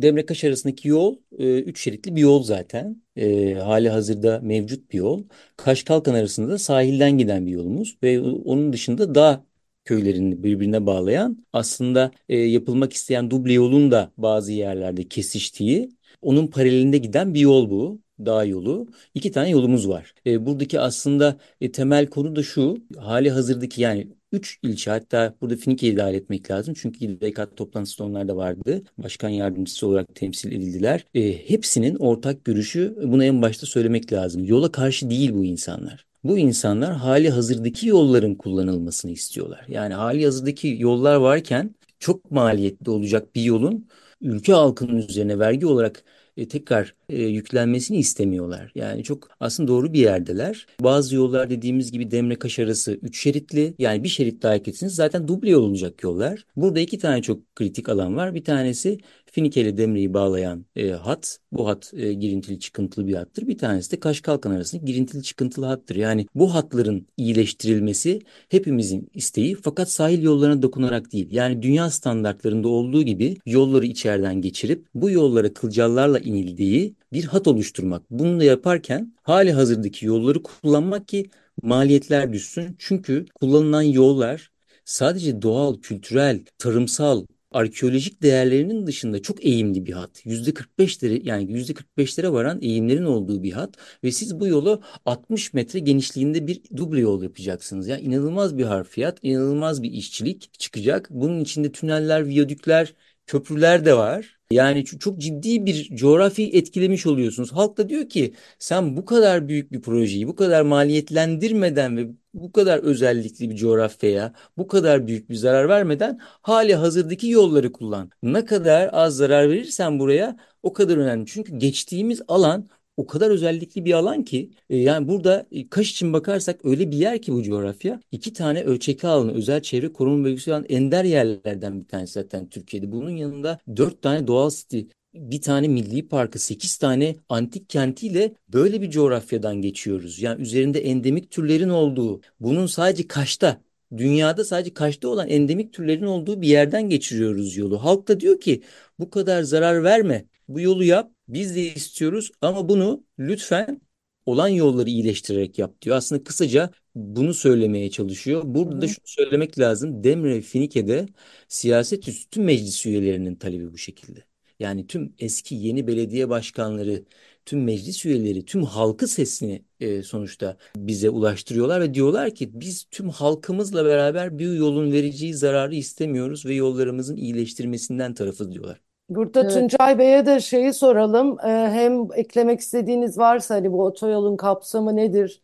Demre 0.02 0.26
Kaş 0.26 0.44
arasındaki 0.44 0.88
yol 0.88 1.18
3 1.32 1.82
şeritli 1.82 2.16
bir 2.16 2.22
yol 2.22 2.44
zaten. 2.44 3.02
E, 3.16 3.54
hali 3.54 3.90
hazırda 3.90 4.40
mevcut 4.44 4.92
bir 4.92 4.98
yol. 4.98 5.24
Kaş 5.58 5.84
Kalkan 5.84 6.14
arasında 6.14 6.50
da 6.52 6.58
sahilden 6.58 7.18
giden 7.18 7.46
bir 7.46 7.52
yolumuz 7.52 7.98
ve 8.04 8.22
onun 8.22 8.74
dışında 8.74 9.16
dağ 9.16 9.46
köylerini 9.86 10.44
birbirine 10.44 10.86
bağlayan 10.86 11.46
aslında 11.54 12.12
e, 12.30 12.38
yapılmak 12.38 12.94
isteyen 12.94 13.32
duble 13.32 13.54
yolun 13.54 13.92
da 13.92 14.12
bazı 14.18 14.52
yerlerde 14.52 15.08
kesiştiği 15.08 15.90
onun 16.22 16.48
paralelinde 16.48 16.98
giden 16.98 17.34
bir 17.34 17.40
yol 17.40 17.70
bu. 17.70 18.02
Dağ 18.26 18.44
yolu. 18.46 18.88
İki 19.14 19.32
tane 19.32 19.50
yolumuz 19.50 19.90
var. 19.90 20.14
E, 20.26 20.46
buradaki 20.46 20.80
aslında 20.80 21.38
e, 21.62 21.72
temel 21.72 22.08
konu 22.08 22.36
da 22.36 22.44
şu. 22.44 22.78
Hali 22.98 23.32
hazırdaki 23.32 23.82
yani 23.82 24.08
Üç 24.32 24.60
ilçe 24.64 24.92
hatta 24.92 25.36
burada 25.42 25.56
Finike'yi 25.56 25.98
dahil 25.98 26.14
etmek 26.14 26.52
lazım. 26.52 26.74
Çünkü 26.78 27.06
İDK 27.06 27.58
toplantısı 27.58 28.04
onlar 28.04 28.28
da 28.28 28.36
vardı. 28.36 28.84
Başkan 28.98 29.30
yardımcısı 29.30 29.88
olarak 29.88 30.16
temsil 30.16 30.52
edildiler. 30.52 31.06
E, 31.16 31.50
hepsinin 31.50 31.96
ortak 31.96 32.46
görüşü 32.46 32.96
bunu 33.04 33.24
en 33.24 33.42
başta 33.42 33.66
söylemek 33.66 34.14
lazım. 34.14 34.44
Yola 34.44 34.72
karşı 34.72 35.10
değil 35.10 35.34
bu 35.34 35.46
insanlar. 35.46 36.06
Bu 36.24 36.38
insanlar 36.38 36.94
hali 36.96 37.30
hazırdaki 37.30 37.88
yolların 37.88 38.36
kullanılmasını 38.36 39.12
istiyorlar. 39.12 39.66
Yani 39.68 39.94
hali 39.94 40.26
hazırdaki 40.26 40.76
yollar 40.80 41.16
varken 41.16 41.76
çok 42.00 42.32
maliyetli 42.32 42.90
olacak 42.92 43.36
bir 43.36 43.42
yolun 43.44 43.88
ülke 44.22 44.54
halkının 44.54 44.98
üzerine 44.98 45.40
vergi 45.40 45.66
olarak 45.66 46.04
e, 46.38 46.48
tekrar 46.48 46.96
e, 47.10 47.24
yüklenmesini 47.24 47.98
istemiyorlar. 47.98 48.72
Yani 48.76 49.04
çok 49.04 49.30
aslında 49.40 49.68
doğru 49.68 49.94
bir 49.94 50.00
yerdeler. 50.00 50.68
Bazı 50.82 51.16
yollar 51.16 51.50
dediğimiz 51.50 51.92
gibi 51.92 52.12
Demre-Kaş 52.12 52.60
arası 52.60 53.00
3 53.02 53.22
şeritli. 53.22 53.74
Yani 53.80 54.04
bir 54.04 54.10
şerit 54.10 54.44
daha 54.44 54.56
etsiniz 54.56 54.96
zaten 54.96 55.28
duble 55.28 55.50
yol 55.50 55.64
olacak 55.64 56.04
yollar. 56.04 56.46
Burada 56.56 56.80
iki 56.80 56.98
tane 57.00 57.22
çok 57.22 57.56
kritik 57.56 57.90
alan 57.90 58.16
var. 58.16 58.36
Bir 58.36 58.44
tanesi 58.44 58.98
Finike 59.38 59.62
ile 59.62 59.78
Demre'yi 59.78 60.14
bağlayan 60.14 60.66
e, 60.76 60.90
hat. 60.90 61.40
Bu 61.52 61.68
hat 61.68 61.94
e, 61.94 62.14
girintili 62.14 62.60
çıkıntılı 62.60 63.08
bir 63.08 63.14
hattır. 63.14 63.48
Bir 63.48 63.58
tanesi 63.58 63.92
de 63.92 64.00
Kaş 64.00 64.22
Kalkan 64.22 64.52
arasında 64.52 64.86
girintili 64.86 65.24
çıkıntılı 65.24 65.66
hattır. 65.66 65.96
Yani 65.96 66.28
bu 66.36 66.54
hatların 66.54 67.08
iyileştirilmesi 67.18 68.22
hepimizin 68.50 69.10
isteği 69.14 69.56
fakat 69.56 69.92
sahil 69.92 70.24
yollarına 70.24 70.62
dokunarak 70.62 71.12
değil. 71.12 71.28
Yani 71.32 71.62
dünya 71.62 71.90
standartlarında 71.90 72.68
olduğu 72.68 73.04
gibi 73.04 73.38
yolları 73.46 73.86
içeriden 73.86 74.42
geçirip 74.42 74.88
bu 74.94 75.10
yollara 75.10 75.54
kılcallarla 75.54 76.20
inildiği 76.20 76.96
bir 77.14 77.24
hat 77.24 77.48
oluşturmak. 77.48 78.04
Bunu 78.10 78.40
da 78.40 78.44
yaparken 78.44 79.14
hali 79.24 79.52
hazırdaki 79.52 80.06
yolları 80.06 80.44
kullanmak 80.44 81.08
ki 81.08 81.30
maliyetler 81.62 82.34
düşsün. 82.34 82.76
Çünkü 82.80 83.26
kullanılan 83.36 83.82
yollar 83.82 84.52
sadece 84.86 85.42
doğal, 85.42 85.82
kültürel, 85.82 86.46
tarımsal, 86.58 87.26
arkeolojik 87.52 88.22
değerlerinin 88.22 88.88
dışında 88.88 89.22
çok 89.22 89.46
eğimli 89.46 89.86
bir 89.86 89.94
hat. 89.94 90.26
%45'lere 90.26 91.22
yani 91.24 91.52
%45'lere 91.52 92.32
varan 92.32 92.62
eğimlerin 92.62 93.04
olduğu 93.06 93.44
bir 93.44 93.52
hat 93.52 93.76
ve 94.04 94.12
siz 94.12 94.40
bu 94.40 94.48
yolu 94.48 94.82
60 95.06 95.54
metre 95.54 95.80
genişliğinde 95.80 96.48
bir 96.48 96.62
duble 96.78 97.00
yol 97.00 97.24
yapacaksınız. 97.24 97.88
Yani 97.88 98.02
inanılmaz 98.02 98.58
bir 98.58 98.64
harfiyat, 98.64 99.20
inanılmaz 99.22 99.84
bir 99.84 99.92
işçilik 99.92 100.60
çıkacak. 100.60 101.08
Bunun 101.10 101.40
içinde 101.40 101.72
tüneller, 101.72 102.28
viyadükler, 102.28 102.94
köprüler 103.28 103.86
de 103.86 103.98
var. 103.98 104.38
Yani 104.52 104.86
çok 104.86 105.18
ciddi 105.18 105.66
bir 105.66 105.96
coğrafi 105.96 106.50
etkilemiş 106.54 107.06
oluyorsunuz. 107.08 107.52
Halk 107.52 107.78
da 107.78 107.90
diyor 107.90 108.10
ki 108.10 108.34
sen 108.60 108.98
bu 108.98 109.06
kadar 109.06 109.48
büyük 109.48 109.72
bir 109.72 109.82
projeyi 109.82 110.28
bu 110.28 110.36
kadar 110.36 110.62
maliyetlendirmeden 110.62 111.98
ve 111.98 112.08
bu 112.34 112.52
kadar 112.52 112.80
özellikli 112.80 113.50
bir 113.50 113.56
coğrafyaya 113.56 114.34
bu 114.58 114.68
kadar 114.68 115.08
büyük 115.08 115.30
bir 115.30 115.36
zarar 115.36 115.70
vermeden 115.70 116.20
hali 116.22 116.76
hazırdaki 116.76 117.30
yolları 117.30 117.72
kullan. 117.72 118.12
Ne 118.24 118.46
kadar 118.46 118.90
az 118.94 119.16
zarar 119.16 119.50
verirsen 119.50 120.00
buraya 120.00 120.38
o 120.64 120.74
kadar 120.74 120.98
önemli. 120.98 121.26
Çünkü 121.26 121.58
geçtiğimiz 121.58 122.22
alan 122.28 122.68
o 122.98 123.08
kadar 123.08 123.30
özellikli 123.30 123.86
bir 123.86 123.94
alan 123.94 124.24
ki 124.24 124.52
e, 124.70 124.78
yani 124.78 125.08
burada 125.08 125.48
e, 125.52 125.70
Kaş 125.70 125.92
için 125.92 126.14
bakarsak 126.14 126.66
öyle 126.66 126.92
bir 126.92 126.98
yer 126.98 127.22
ki 127.22 127.34
bu 127.34 127.44
coğrafya 127.44 128.02
iki 128.12 128.34
tane 128.34 128.64
ölçekli 128.64 129.08
alanı 129.08 129.34
özel 129.34 129.62
çevre 129.62 129.94
koruma 129.94 130.24
bölgesi 130.26 130.52
olan 130.52 130.66
ender 130.70 131.04
yerlerden 131.04 131.80
bir 131.80 131.88
tanesi 131.88 132.14
zaten 132.14 132.50
Türkiye'de. 132.50 132.92
Bunun 132.92 133.10
yanında 133.10 133.60
dört 133.78 134.02
tane 134.02 134.28
doğal 134.28 134.50
siti 134.50 134.88
bir 135.14 135.42
tane 135.42 135.68
milli 135.68 136.08
parkı, 136.08 136.40
sekiz 136.40 136.78
tane 136.78 137.16
antik 137.30 137.70
kentiyle 137.70 138.34
böyle 138.50 138.82
bir 138.82 138.90
coğrafyadan 138.90 139.62
geçiyoruz. 139.62 140.22
Yani 140.22 140.42
üzerinde 140.42 140.80
endemik 140.80 141.32
türlerin 141.32 141.70
olduğu, 141.70 142.22
bunun 142.40 142.66
sadece 142.66 143.08
Kaş'ta 143.08 143.62
dünyada 143.98 144.46
sadece 144.46 144.74
Kaş'ta 144.74 145.08
olan 145.10 145.28
endemik 145.30 145.74
türlerin 145.74 146.06
olduğu 146.06 146.42
bir 146.42 146.48
yerden 146.48 146.90
geçiriyoruz 146.90 147.58
yolu. 147.58 147.84
Halk 147.84 148.08
da 148.08 148.20
diyor 148.20 148.40
ki 148.40 148.62
bu 149.00 149.10
kadar 149.10 149.44
zarar 149.44 149.84
verme. 149.84 150.26
Bu 150.48 150.60
yolu 150.62 150.84
yap. 150.84 151.12
Biz 151.28 151.56
de 151.56 151.62
istiyoruz 151.62 152.32
ama 152.42 152.70
bunu 152.70 153.04
lütfen 153.20 153.82
olan 154.26 154.48
yolları 154.48 154.90
iyileştirerek 154.90 155.60
yap 155.60 155.82
diyor. 155.82 155.96
Aslında 155.98 156.24
kısaca 156.24 156.72
bunu 156.96 157.34
söylemeye 157.34 157.92
çalışıyor. 157.92 158.42
Burada 158.46 158.76
Hı 158.76 158.80
-hı. 158.80 158.82
da 158.82 158.88
şunu 158.88 159.06
söylemek 159.06 159.60
lazım. 159.60 160.04
Demre 160.04 160.42
Finike'de 160.42 161.06
siyaset 161.48 162.08
üstü 162.08 162.42
meclis 162.42 162.86
üyelerinin 162.86 163.36
talebi 163.36 163.74
bu 163.74 163.78
şekilde. 163.78 164.24
Yani 164.60 164.88
tüm 164.88 165.14
eski 165.20 165.56
yeni 165.56 165.88
belediye 165.88 166.30
başkanları, 166.30 167.06
tüm 167.48 167.64
meclis 167.64 168.06
üyeleri, 168.06 168.46
tüm 168.46 168.64
halkı 168.64 169.08
sesini 169.08 169.66
e, 169.80 170.04
sonuçta 170.04 170.58
bize 170.76 171.10
ulaştırıyorlar 171.10 171.82
ve 171.82 171.94
diyorlar 171.94 172.36
ki 172.36 172.62
biz 172.62 172.88
tüm 172.92 173.10
halkımızla 173.10 173.86
beraber 173.86 174.40
bir 174.40 174.54
yolun 174.54 174.92
vereceği 174.92 175.34
zararı 175.34 175.76
istemiyoruz 175.76 176.46
ve 176.46 176.54
yollarımızın 176.54 177.16
iyileştirmesinden 177.16 178.14
tarafız 178.14 178.52
diyorlar. 178.52 178.82
Burada 179.10 179.42
evet. 179.42 179.54
Tuncay 179.54 180.00
Bey'e 180.00 180.26
de 180.26 180.40
şeyi 180.40 180.74
soralım. 180.74 181.40
Ee, 181.40 181.48
hem 181.48 182.08
eklemek 182.14 182.60
istediğiniz 182.60 183.18
varsa 183.18 183.56
hani 183.56 183.72
bu 183.72 183.84
otoyolun 183.86 184.38
kapsamı 184.38 184.96
nedir? 184.96 185.42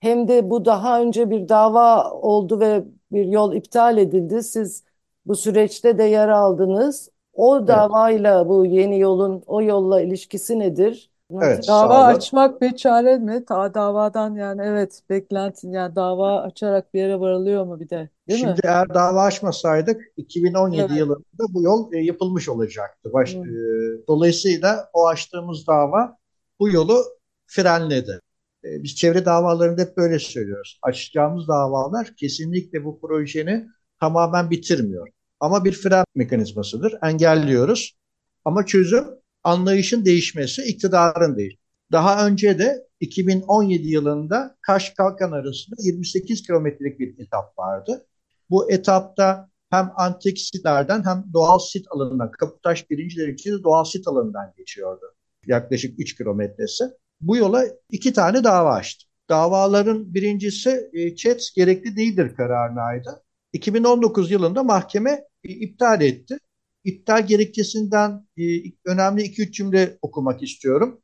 Hem 0.00 0.28
de 0.28 0.50
bu 0.50 0.64
daha 0.64 1.00
önce 1.00 1.30
bir 1.30 1.48
dava 1.48 2.10
oldu 2.10 2.60
ve 2.60 2.84
bir 3.12 3.24
yol 3.24 3.54
iptal 3.54 3.98
edildi. 3.98 4.42
Siz 4.42 4.84
bu 5.26 5.36
süreçte 5.36 5.98
de 5.98 6.04
yer 6.04 6.28
aldınız. 6.28 7.08
O 7.32 7.66
davayla 7.68 8.48
bu 8.48 8.66
yeni 8.66 8.98
yolun 9.00 9.42
o 9.46 9.62
yolla 9.62 10.00
ilişkisi 10.00 10.58
nedir? 10.58 11.11
Evet, 11.42 11.68
Dava 11.68 12.04
açmak 12.04 12.60
bir 12.62 12.76
çare 12.76 13.18
mi? 13.18 13.44
Ta 13.44 13.74
davadan 13.74 14.34
yani 14.34 14.62
evet 14.64 15.02
beklentin 15.10 15.72
yani 15.72 15.96
dava 15.96 16.40
açarak 16.42 16.94
bir 16.94 17.00
yere 17.00 17.20
varılıyor 17.20 17.64
mu 17.66 17.80
bir 17.80 17.88
de 17.90 18.10
değil 18.28 18.40
Şimdi 18.40 18.52
mi? 18.52 18.56
eğer 18.64 18.94
dava 18.94 19.22
açmasaydık 19.22 20.02
2017 20.16 20.92
Evet. 20.92 20.98
yılında 20.98 21.24
bu 21.54 21.62
yol 21.62 21.92
e, 21.92 21.98
yapılmış 21.98 22.48
olacaktı. 22.48 23.12
Baş, 23.12 23.34
Hı. 23.34 23.38
e, 23.38 24.06
dolayısıyla 24.08 24.90
o 24.92 25.06
açtığımız 25.08 25.66
dava 25.66 26.16
bu 26.60 26.68
yolu 26.70 27.04
frenledi. 27.46 28.20
E, 28.64 28.82
biz 28.82 28.94
çevre 28.96 29.24
davalarında 29.24 29.82
hep 29.82 29.96
böyle 29.96 30.18
söylüyoruz. 30.18 30.78
Açacağımız 30.82 31.48
davalar 31.48 32.14
kesinlikle 32.16 32.84
bu 32.84 33.00
projeni 33.00 33.66
tamamen 34.00 34.50
bitirmiyor. 34.50 35.08
Ama 35.40 35.64
bir 35.64 35.72
fren 35.72 36.04
mekanizmasıdır. 36.14 36.94
Engelliyoruz. 37.02 37.96
Ama 38.44 38.66
çözüm 38.66 39.04
anlayışın 39.44 40.04
değişmesi, 40.04 40.62
iktidarın 40.62 41.36
değil. 41.36 41.58
Daha 41.92 42.26
önce 42.26 42.58
de 42.58 42.86
2017 43.00 43.88
yılında 43.88 44.56
Kaş-Kalkan 44.62 45.32
arasında 45.32 45.76
28 45.78 46.42
kilometrelik 46.42 46.98
bir 47.00 47.18
etap 47.18 47.58
vardı. 47.58 48.06
Bu 48.50 48.72
etapta 48.72 49.48
hem 49.70 49.92
antik 49.96 50.38
sitlerden 50.38 51.04
hem 51.04 51.24
doğal 51.32 51.58
sit 51.58 51.86
alanından, 51.90 52.30
Kaputaş 52.30 52.90
birinci 52.90 53.16
derecede 53.16 53.62
doğal 53.62 53.84
sit 53.84 54.08
alanından 54.08 54.52
geçiyordu. 54.56 55.14
Yaklaşık 55.46 56.00
3 56.00 56.16
kilometresi. 56.16 56.84
Bu 57.20 57.36
yola 57.36 57.64
iki 57.90 58.12
tane 58.12 58.44
dava 58.44 58.74
açtı. 58.74 59.06
Davaların 59.28 60.14
birincisi 60.14 60.90
ÇED 61.16 61.40
gerekli 61.56 61.96
değildir 61.96 62.34
kararınaydı. 62.36 63.22
2019 63.52 64.30
yılında 64.30 64.62
mahkeme 64.62 65.24
e, 65.44 65.48
iptal 65.48 66.00
etti 66.00 66.38
iptal 66.84 67.26
gerekçesinden 67.26 68.26
e, 68.38 68.42
önemli 68.84 69.22
iki 69.22 69.42
üç 69.42 69.54
cümle 69.54 69.98
okumak 70.02 70.42
istiyorum. 70.42 71.02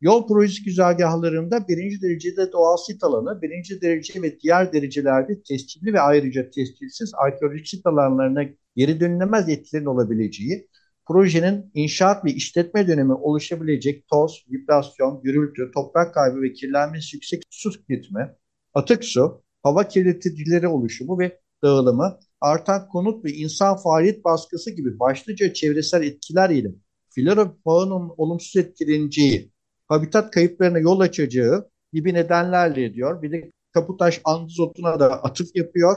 Yol 0.00 0.28
projesi 0.28 0.64
güzergahlarında 0.64 1.68
birinci 1.68 2.02
derecede 2.02 2.52
doğal 2.52 2.76
sit 2.76 3.04
alanı, 3.04 3.42
birinci 3.42 3.80
derece 3.80 4.22
ve 4.22 4.40
diğer 4.40 4.72
derecelerde 4.72 5.42
tescilli 5.42 5.92
ve 5.92 6.00
ayrıca 6.00 6.50
tescilsiz 6.50 7.12
arkeolojik 7.14 7.68
sit 7.68 7.86
alanlarına 7.86 8.44
geri 8.76 9.00
dönülemez 9.00 9.48
etkilerin 9.48 9.86
olabileceği, 9.86 10.68
projenin 11.06 11.70
inşaat 11.74 12.24
ve 12.24 12.30
işletme 12.30 12.88
dönemi 12.88 13.12
oluşabilecek 13.12 14.08
toz, 14.08 14.46
vibrasyon, 14.50 15.22
gürültü, 15.22 15.70
toprak 15.74 16.14
kaybı 16.14 16.42
ve 16.42 16.52
kirlenmesi 16.52 17.16
yüksek 17.16 17.42
su 17.50 17.70
tüketimi, 17.70 18.34
atık 18.74 19.04
su, 19.04 19.42
hava 19.62 19.88
kirleticileri 19.88 20.68
oluşumu 20.68 21.18
ve 21.18 21.40
dağılımı, 21.66 22.18
artan 22.40 22.88
konut 22.88 23.24
ve 23.24 23.32
insan 23.32 23.76
faaliyet 23.76 24.24
baskısı 24.24 24.70
gibi 24.70 24.98
başlıca 24.98 25.52
çevresel 25.52 26.02
etkiler 26.02 26.50
ile 26.50 26.68
flora 27.14 27.52
faunanın 27.64 28.12
olumsuz 28.16 28.56
etkileneceği, 28.56 29.50
habitat 29.88 30.30
kayıplarına 30.30 30.78
yol 30.78 31.00
açacağı 31.00 31.70
gibi 31.92 32.14
nedenlerle 32.14 32.94
diyor. 32.94 33.22
Bir 33.22 33.32
de 33.32 33.52
Kaputaş 33.76 34.20
andizotuna 34.24 35.00
da 35.00 35.22
atıf 35.22 35.56
yapıyor. 35.56 35.96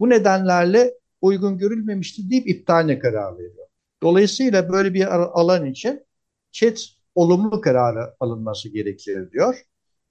Bu 0.00 0.10
nedenlerle 0.10 0.94
uygun 1.20 1.58
görülmemişti 1.58 2.30
deyip 2.30 2.48
iptaline 2.48 2.98
karar 2.98 3.38
veriyor. 3.38 3.66
Dolayısıyla 4.02 4.72
böyle 4.72 4.94
bir 4.94 5.04
alan 5.40 5.66
için 5.66 6.06
çet 6.52 6.88
olumlu 7.14 7.60
kararı 7.60 8.14
alınması 8.20 8.68
gerekir 8.68 9.32
diyor. 9.32 9.62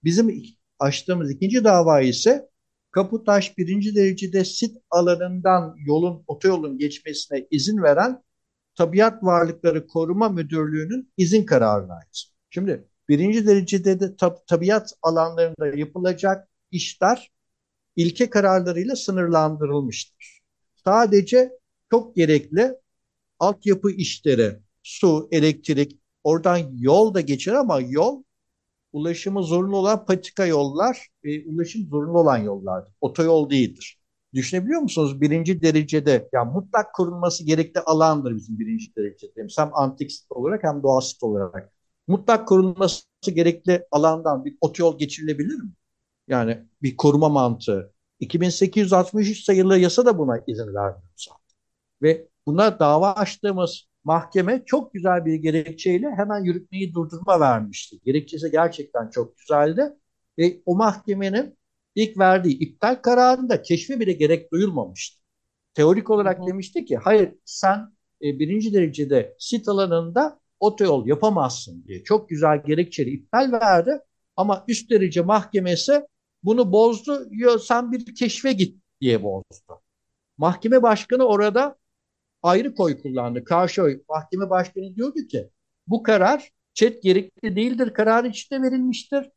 Bizim 0.03 0.43
açtığımız 0.79 1.31
ikinci 1.31 1.63
dava 1.63 2.01
ise 2.01 2.49
Kaputaş 2.91 3.57
birinci 3.57 3.95
derecede 3.95 4.45
sit 4.45 4.77
alanından 4.89 5.75
yolun 5.85 6.23
otoyolun 6.27 6.77
geçmesine 6.77 7.47
izin 7.51 7.83
veren 7.83 8.23
Tabiat 8.75 9.23
Varlıkları 9.23 9.87
Koruma 9.87 10.29
Müdürlüğü'nün 10.29 11.13
izin 11.17 11.45
kararına 11.45 11.93
ait. 11.93 12.23
Şimdi 12.49 12.87
birinci 13.09 13.47
derecede 13.47 13.99
de 13.99 14.15
tab 14.15 14.35
tabiat 14.47 14.93
alanlarında 15.01 15.67
yapılacak 15.77 16.49
işler 16.71 17.31
ilke 17.95 18.29
kararlarıyla 18.29 18.95
sınırlandırılmıştır. 18.95 20.41
Sadece 20.85 21.51
çok 21.91 22.15
gerekli 22.15 22.75
altyapı 23.39 23.91
işleri, 23.91 24.59
su, 24.83 25.27
elektrik, 25.31 25.99
oradan 26.23 26.57
yol 26.73 27.13
da 27.13 27.21
geçer 27.21 27.53
ama 27.53 27.79
yol 27.81 28.23
ulaşımı 28.93 29.43
zorunlu 29.43 29.77
olan 29.77 30.05
patika 30.05 30.45
yollar 30.45 31.07
e, 31.23 31.49
ulaşım 31.49 31.87
zorunlu 31.87 32.19
olan 32.19 32.37
yollardır. 32.37 32.93
Otoyol 33.01 33.49
değildir. 33.49 33.99
Düşünebiliyor 34.33 34.81
musunuz? 34.81 35.21
Birinci 35.21 35.61
derecede 35.61 36.29
yani 36.33 36.51
mutlak 36.51 36.93
korunması 36.93 37.45
gerekli 37.45 37.79
alandır 37.79 38.35
bizim 38.35 38.59
birinci 38.59 38.95
derecede. 38.95 39.47
Hem 39.57 39.69
antik 39.73 40.11
sit 40.11 40.31
olarak 40.31 40.63
hem 40.63 40.83
doğal 40.83 41.01
sit 41.01 41.23
olarak. 41.23 41.73
Mutlak 42.07 42.47
korunması 42.47 43.03
gerekli 43.21 43.85
alandan 43.91 44.45
bir 44.45 44.57
otoyol 44.61 44.97
geçirilebilir 44.97 45.55
mi? 45.55 45.71
Yani 46.27 46.57
bir 46.81 46.97
koruma 46.97 47.29
mantığı. 47.29 47.93
2863 48.19 49.43
sayılı 49.43 49.77
yasa 49.77 50.05
da 50.05 50.17
buna 50.17 50.43
izin 50.47 50.67
vermiyor. 50.67 51.03
Ve 52.01 52.27
buna 52.45 52.79
dava 52.79 53.13
açtığımız 53.13 53.88
mahkeme 54.09 54.63
çok 54.65 54.93
güzel 54.93 55.25
bir 55.25 55.33
gerekçeyle 55.35 56.07
hemen 56.15 56.43
yürütmeyi 56.43 56.93
durdurma 56.93 57.39
vermişti. 57.39 57.99
Gerekçesi 58.05 58.51
gerçekten 58.51 59.09
çok 59.09 59.37
güzeldi. 59.37 59.93
Ve 60.37 60.61
o 60.65 60.75
mahkemenin 60.75 61.57
ilk 61.95 62.17
verdiği 62.17 62.59
iptal 62.59 62.95
kararında 62.95 63.61
keşfe 63.61 63.99
bile 63.99 64.13
gerek 64.13 64.51
duyulmamıştı. 64.51 65.21
Teorik 65.73 66.09
olarak 66.09 66.39
hı 66.39 66.47
demişti 66.47 66.85
ki 66.85 66.97
hayır 66.97 67.33
sen 67.45 67.77
e, 68.23 68.39
birinci 68.39 68.73
derecede 68.73 69.35
sit 69.39 69.67
alanında 69.67 70.39
otoyol 70.59 71.07
yapamazsın 71.07 71.83
diye 71.87 72.03
çok 72.03 72.29
güzel 72.29 72.63
gerekçeli 72.63 73.09
iptal 73.09 73.51
verdi. 73.51 73.99
Ama 74.35 74.65
üst 74.67 74.91
derece 74.91 75.21
mahkemesi 75.21 76.01
bunu 76.43 76.71
bozdu. 76.71 77.27
Ya 77.31 77.59
sen 77.59 77.91
bir 77.91 78.15
keşfe 78.15 78.53
git 78.53 78.83
diye 79.01 79.23
bozdu. 79.23 79.81
Mahkeme 80.37 80.83
başkanı 80.83 81.23
orada 81.23 81.79
ayrı 82.43 82.75
koy 82.75 83.01
kullandı. 83.01 83.43
Karşı 83.43 83.83
oy. 83.83 84.01
Mahkeme 84.09 84.49
başkanı 84.49 84.95
diyordu 84.95 85.27
ki 85.27 85.49
bu 85.87 86.03
karar 86.03 86.51
çet 86.73 87.03
gerekli 87.03 87.55
değildir. 87.55 87.93
Karar 87.93 88.23
içinde 88.23 88.61
verilmiştir. 88.61 89.29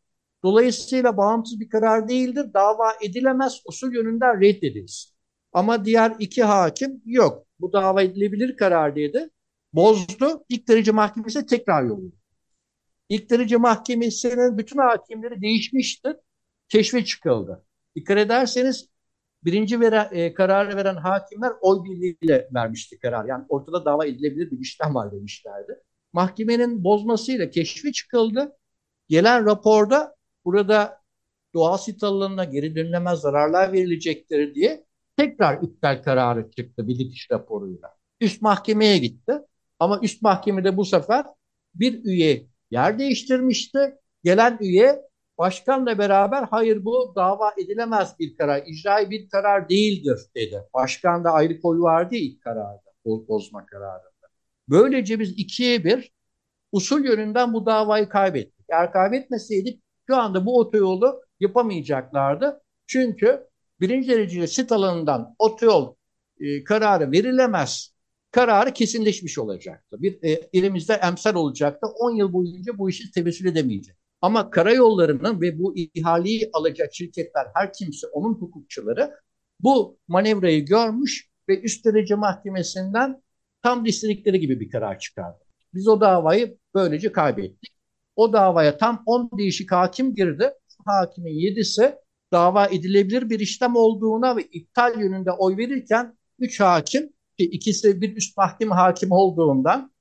Dolayısıyla 0.44 1.16
bağımsız 1.16 1.61
bir 1.61 1.68
karar 1.68 2.09
değildir. 2.09 2.47
Dava 2.54 2.92
edilemez 3.02 3.62
usul 3.66 3.94
yönünden 3.94 4.40
reddedilsin. 4.40 5.12
Ama 5.52 5.85
diğer 5.85 6.16
iki 6.18 6.42
hakim 6.42 7.02
yok. 7.06 7.47
Bu 7.61 7.73
dava 7.73 8.02
edilebilir 8.02 8.56
karar 8.56 8.97
dedi. 8.97 9.30
Bozdu. 9.73 10.44
İlk 10.49 10.68
derece 10.68 10.90
mahkemesi 10.92 11.47
tekrar 11.47 11.82
yolladı. 11.82 12.16
İlk 13.09 13.30
derece 13.30 13.56
mahkemesinin 13.56 14.59
bütün 14.59 14.78
hakimleri 14.78 15.40
değişmiştir. 15.42 16.16
Keşfe 16.68 17.04
çıkıldı. 17.04 17.64
Dikkat 17.97 18.18
ederseniz 18.18 18.88
birinci 19.45 19.81
veren, 19.81 20.09
e, 20.13 20.35
kararı 20.35 20.77
veren 20.77 20.97
hakimler 20.97 21.53
oy 21.61 21.85
birliğiyle 21.85 22.49
vermişti 22.55 22.99
karar. 22.99 23.25
Yani 23.25 23.45
ortada 23.49 23.85
dava 23.85 24.07
edilebilir 24.07 24.51
bir 24.51 24.59
işlem 24.59 24.95
var 24.95 25.13
demişlerdi. 25.13 25.83
Mahkemenin 26.13 26.85
bozmasıyla 26.85 27.51
keşfi 27.51 27.93
çıkıldı. 27.93 28.57
Gelen 29.09 29.47
raporda 29.47 30.17
burada 30.45 31.03
doğal 31.55 31.77
sit 31.77 32.03
alanına 32.03 32.45
geri 32.45 32.77
dönülemez 32.77 33.21
zararlar 33.21 33.73
verilecektir 33.73 34.55
diye 34.55 34.85
tekrar 35.17 35.63
iptal 35.63 36.03
kararı 36.03 36.51
çıktı 36.51 36.89
bilirkişi 36.89 37.33
raporuyla. 37.33 37.95
Üst 38.21 38.43
mahkemeye 38.43 38.99
gitti. 38.99 39.33
Ama 39.79 40.01
üst 40.03 40.23
mahkemede 40.23 40.77
bu 40.77 40.85
sefer 40.85 41.27
bir 41.75 42.05
üye 42.05 42.47
yer 42.71 42.99
değiştirmişti. 42.99 43.95
Gelen 44.25 44.59
üye 44.61 45.03
başkanla 45.43 45.99
beraber 45.99 46.43
hayır 46.43 46.85
bu 46.85 47.13
dava 47.17 47.53
edilemez 47.59 48.15
bir 48.19 48.37
karar, 48.37 48.63
icrai 48.67 49.11
bir 49.11 49.29
karar 49.29 49.69
değildir 49.69 50.19
dedi. 50.37 50.63
Başkan 50.75 51.25
da 51.25 51.31
ayrı 51.31 51.61
koyu 51.61 51.83
vardı 51.83 52.15
ilk 52.15 52.43
kararda, 52.43 52.93
bozma 53.05 53.67
kararında. 53.67 54.29
Böylece 54.69 55.21
biz 55.21 55.31
ikiye 55.31 55.85
bir 55.85 56.13
usul 56.73 57.05
yönünden 57.05 57.53
bu 57.53 57.67
davayı 57.67 58.09
kaybettik. 58.09 58.67
Eğer 58.69 58.93
kaybetmeseydik 58.93 59.83
şu 60.07 60.17
anda 60.17 60.47
bu 60.47 60.59
otoyolu 60.59 61.23
yapamayacaklardı. 61.41 62.63
Çünkü 62.87 63.49
birinci 63.81 64.09
dereceli 64.09 64.49
sit 64.49 64.73
alanından 64.73 65.35
otoyol 65.39 65.95
e, 66.41 66.65
kararı 66.65 67.13
verilemez 67.13 67.95
kararı 68.31 68.73
kesinleşmiş 68.73 69.39
olacaktı. 69.39 69.97
Bir 70.03 70.23
e, 70.23 70.49
elimizde 70.53 70.95
emsal 70.95 71.35
olacaktı. 71.35 71.87
10 71.87 72.17
yıl 72.17 72.33
boyunca 72.33 72.79
bu 72.79 72.91
işi 72.91 73.11
tevessül 73.11 73.47
edemeyecek. 73.47 74.01
Ama 74.23 74.50
karayollarının 74.50 75.41
ve 75.41 75.59
bu 75.59 75.76
ihaleyi 75.76 76.50
alacak 76.52 76.95
şirketler 76.95 77.47
her 77.55 77.73
kimse 77.73 78.07
onun 78.07 78.35
hukukçuları 78.35 79.14
bu 79.61 79.99
manevrayı 80.09 80.67
görmüş 80.67 81.31
ve 81.49 81.61
üst 81.61 81.85
derece 81.85 82.14
mahkemesinden 82.14 83.23
tam 83.62 83.87
istedikleri 83.87 84.41
gibi 84.41 84.61
bir 84.61 84.71
karar 84.71 84.99
çıkardı. 84.99 85.38
Biz 85.75 85.88
o 85.88 86.00
davayı 86.00 86.59
böylece 86.75 87.12
kaybettik. 87.12 87.73
O 88.17 88.33
davaya 88.33 88.76
tam 88.76 89.02
10 89.07 89.31
değişik 89.38 89.73
hakim 89.73 90.14
girdi. 90.14 90.52
Hakimin 90.85 91.33
7'si 91.33 91.99
dava 92.33 92.67
edilebilir 92.67 93.31
bir 93.31 93.41
işlem 93.41 93.76
olduğuna 93.76 94.37
ve 94.37 94.43
iptal 94.43 95.00
yönünde 95.00 95.31
oy 95.33 95.57
verirken 95.57 96.19
3 96.38 96.61
hakim 96.61 97.12
ki 97.38 97.45
ikisi 97.45 98.00
bir 98.00 98.17
üst 98.17 98.37
mahkeme 98.37 98.75
hakimi 98.75 99.14
olduğundan 99.14 99.92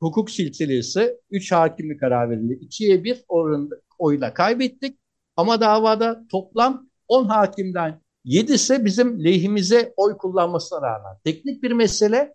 hukuk 0.00 0.30
silsilesi 0.30 1.20
3 1.30 1.52
hakimli 1.52 1.96
karar 1.96 2.30
verildi. 2.30 2.52
2'ye 2.52 3.04
1 3.04 3.24
oranında 3.28 3.74
oyla 3.98 4.34
kaybettik. 4.34 4.98
Ama 5.36 5.60
davada 5.60 6.26
toplam 6.30 6.88
10 7.08 7.24
hakimden 7.24 8.00
7'si 8.24 8.84
bizim 8.84 9.24
lehimize 9.24 9.94
oy 9.96 10.16
kullanmasına 10.16 10.82
rağmen. 10.82 11.18
Teknik 11.24 11.62
bir 11.62 11.72
mesele. 11.72 12.34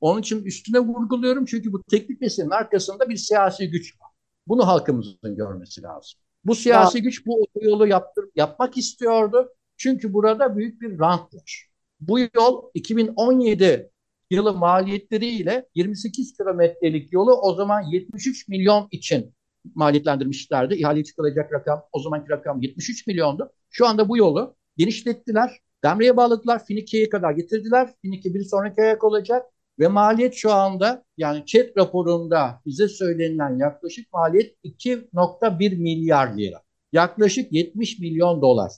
Onun 0.00 0.20
için 0.20 0.44
üstüne 0.44 0.78
vurguluyorum. 0.78 1.44
Çünkü 1.44 1.72
bu 1.72 1.82
teknik 1.82 2.20
meselenin 2.20 2.50
arkasında 2.50 3.08
bir 3.08 3.16
siyasi 3.16 3.70
güç 3.70 4.00
var. 4.00 4.10
Bunu 4.46 4.66
halkımızın 4.66 5.36
görmesi 5.36 5.82
lazım. 5.82 6.20
Bu 6.44 6.54
siyasi 6.54 6.98
ya. 6.98 7.04
güç 7.04 7.26
bu 7.26 7.42
otoyolu 7.42 7.86
yaptır, 7.86 8.24
yapmak 8.34 8.76
istiyordu. 8.76 9.48
Çünkü 9.76 10.12
burada 10.12 10.56
büyük 10.56 10.80
bir 10.80 10.98
rant 10.98 11.34
var. 11.34 11.68
Bu 12.00 12.18
yol 12.20 12.70
2017 12.74 13.90
yılı 14.30 14.52
maliyetleriyle 14.52 15.66
28 15.74 16.36
kilometrelik 16.36 17.12
yolu 17.12 17.34
o 17.40 17.54
zaman 17.54 17.82
73 17.82 18.48
milyon 18.48 18.88
için 18.90 19.34
maliyetlendirmişlerdi. 19.74 20.74
İhaleye 20.74 21.04
çıkılacak 21.04 21.52
rakam 21.52 21.82
o 21.92 22.02
zamanki 22.02 22.30
rakam 22.30 22.60
73 22.60 23.06
milyondu. 23.06 23.52
Şu 23.70 23.86
anda 23.86 24.08
bu 24.08 24.16
yolu 24.16 24.56
genişlettiler. 24.76 25.58
Demre'ye 25.84 26.16
bağladılar. 26.16 26.64
Finike'ye 26.64 27.08
kadar 27.08 27.32
getirdiler. 27.32 27.90
Finike 28.02 28.34
bir 28.34 28.44
sonraki 28.44 28.82
ayak 28.82 29.04
olacak. 29.04 29.46
Ve 29.78 29.88
maliyet 29.88 30.34
şu 30.34 30.52
anda 30.52 31.04
yani 31.16 31.46
chat 31.46 31.76
raporunda 31.76 32.60
bize 32.66 32.88
söylenilen 32.88 33.58
yaklaşık 33.58 34.12
maliyet 34.12 34.56
2.1 34.64 35.76
milyar 35.76 36.38
lira. 36.38 36.62
Yaklaşık 36.92 37.52
70 37.52 37.98
milyon 37.98 38.42
dolar. 38.42 38.72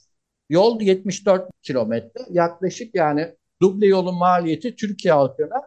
Yol 0.49 0.81
74 0.81 1.49
kilometre. 1.61 2.21
Yaklaşık 2.29 2.95
yani 2.95 3.35
duble 3.61 3.87
yolun 3.87 4.15
maliyeti 4.15 4.75
Türkiye 4.75 5.13
halkına 5.13 5.61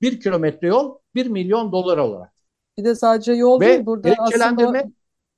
bir 0.00 0.20
kilometre 0.20 0.68
yol 0.68 0.98
1 1.14 1.26
milyon 1.26 1.72
dolar 1.72 1.98
olarak. 1.98 2.32
Bir 2.78 2.84
de 2.84 2.94
sadece 2.94 3.32
yol 3.32 3.60
Ve 3.60 3.66
değil 3.66 3.86
burada 3.86 4.14
aslında 4.18 4.84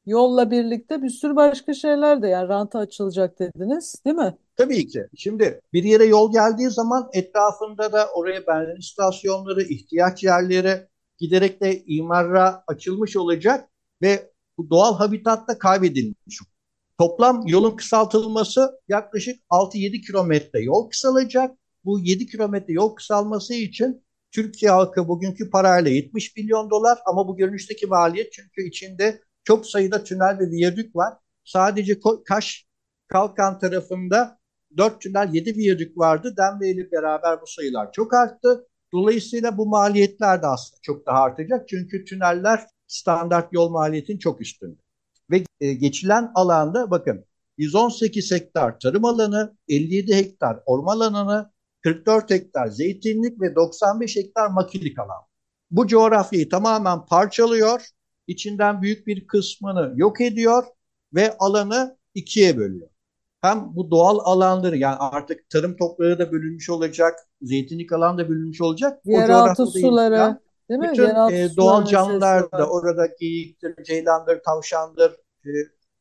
yolla 0.07 0.51
birlikte 0.51 1.03
bir 1.03 1.11
sürü 1.11 1.37
başka 1.37 1.75
şeyler 1.75 2.23
de 2.23 2.29
yani 2.29 2.49
ranta 2.49 2.79
açılacak 2.79 3.39
dediniz 3.39 3.95
değil 4.05 4.17
mi? 4.17 4.37
Tabii 4.57 4.87
ki. 4.87 5.07
Şimdi 5.17 5.61
bir 5.73 5.85
yere 5.85 6.05
yol 6.05 6.33
geldiği 6.33 6.71
zaman 6.71 7.09
etrafında 7.13 7.93
da 7.93 8.09
oraya 8.15 8.47
benzin 8.47 8.77
istasyonları, 8.77 9.63
ihtiyaç 9.63 10.25
yerleri 10.25 10.89
giderek 11.19 11.61
de 11.61 11.85
imara 11.85 12.65
açılmış 12.67 13.17
olacak 13.17 13.69
ve 14.03 14.33
bu 14.59 14.71
doğal 14.71 14.95
habitat 14.95 15.49
da 15.49 15.59
kaybedilmiş. 15.59 16.41
Toplam 16.99 17.47
yolun 17.47 17.77
kısaltılması 17.77 18.81
yaklaşık 18.89 19.41
6-7 19.51 20.01
kilometre 20.01 20.61
yol 20.61 20.91
kısalacak. 20.91 21.57
Bu 21.85 22.01
7 22.01 22.27
kilometre 22.27 22.73
yol 22.73 22.95
kısalması 22.95 23.55
için 23.55 24.05
Türkiye 24.31 24.71
halkı 24.71 25.09
bugünkü 25.09 25.51
parayla 25.51 25.91
70 25.91 26.37
milyon 26.37 26.71
dolar 26.71 26.99
ama 27.07 27.29
bu 27.29 27.37
görünüşteki 27.37 27.87
maliyet 27.87 28.33
çünkü 28.33 28.69
içinde 28.69 29.21
çok 29.45 29.67
sayıda 29.67 30.05
tünel 30.05 30.39
ve 30.39 30.51
viyadük 30.51 30.97
var. 30.97 31.15
Sadece 31.45 31.99
Kaş 32.25 32.67
Kalkan 33.09 33.59
tarafında 33.59 34.39
4 34.77 35.01
tünel 35.01 35.35
7 35.35 35.57
viyadük 35.57 35.99
vardı. 35.99 36.35
Denve 36.37 36.71
ile 36.71 36.93
beraber 36.93 37.41
bu 37.43 37.47
sayılar 37.47 37.93
çok 37.93 38.15
arttı. 38.15 38.67
Dolayısıyla 38.93 39.59
bu 39.59 39.67
maliyetler 39.67 40.43
de 40.43 40.47
aslında 40.47 40.81
çok 40.83 41.07
daha 41.07 41.23
artacak. 41.23 41.69
Çünkü 41.69 42.05
tüneller 42.05 42.67
standart 42.87 43.53
yol 43.53 43.71
maliyetin 43.71 44.19
çok 44.19 44.41
üstünde. 44.41 44.81
Ve 45.31 45.45
e, 45.61 45.75
geçilen 45.75 46.33
alanda 46.35 46.91
bakın 46.91 47.25
118 47.59 48.33
hektar 48.33 48.81
tarım 48.81 49.05
alanı, 49.05 49.57
57 49.69 50.15
hektar 50.17 50.61
orman 50.67 51.01
alanı, 51.01 51.53
44 51.83 52.31
hektar 52.31 52.67
zeytinlik 52.67 53.41
ve 53.41 53.55
95 53.57 54.17
hektar 54.17 54.51
makilik 54.51 54.99
alan. 54.99 55.23
Bu 55.71 55.87
coğrafyayı 55.87 56.49
tamamen 56.49 57.07
parçalıyor, 57.07 57.89
içinden 58.27 58.83
büyük 58.83 59.07
bir 59.07 59.27
kısmını 59.27 59.93
yok 59.97 60.21
ediyor 60.21 60.65
ve 61.15 61.37
alanı 61.39 61.99
ikiye 62.15 62.57
bölüyor. 62.57 62.89
Hem 63.41 63.77
bu 63.77 63.91
doğal 63.91 64.19
alanları 64.19 64.77
yani 64.77 64.97
artık 64.97 65.51
tarım 65.51 65.77
toprağı 65.77 66.19
da 66.19 66.33
bölünmüş 66.33 66.71
olacak, 66.71 67.19
zeytinlik 67.43 67.93
alan 67.93 68.19
da 68.19 68.29
bölünmüş 68.29 68.61
olacak. 68.61 69.01
Yeraltı 69.05 69.67
suları, 69.67 70.39
değil 70.71 70.81
mi? 70.81 70.89
Bütün 70.93 71.03
Yeraltı 71.03 71.35
e, 71.35 71.57
doğal 71.57 71.85
canlılar 71.85 72.53
da 72.53 72.71
orada 72.71 73.07
geyiktir, 73.21 73.85
ceylandır, 73.85 74.43
tavşandır, 74.43 75.11
e, 75.45 75.51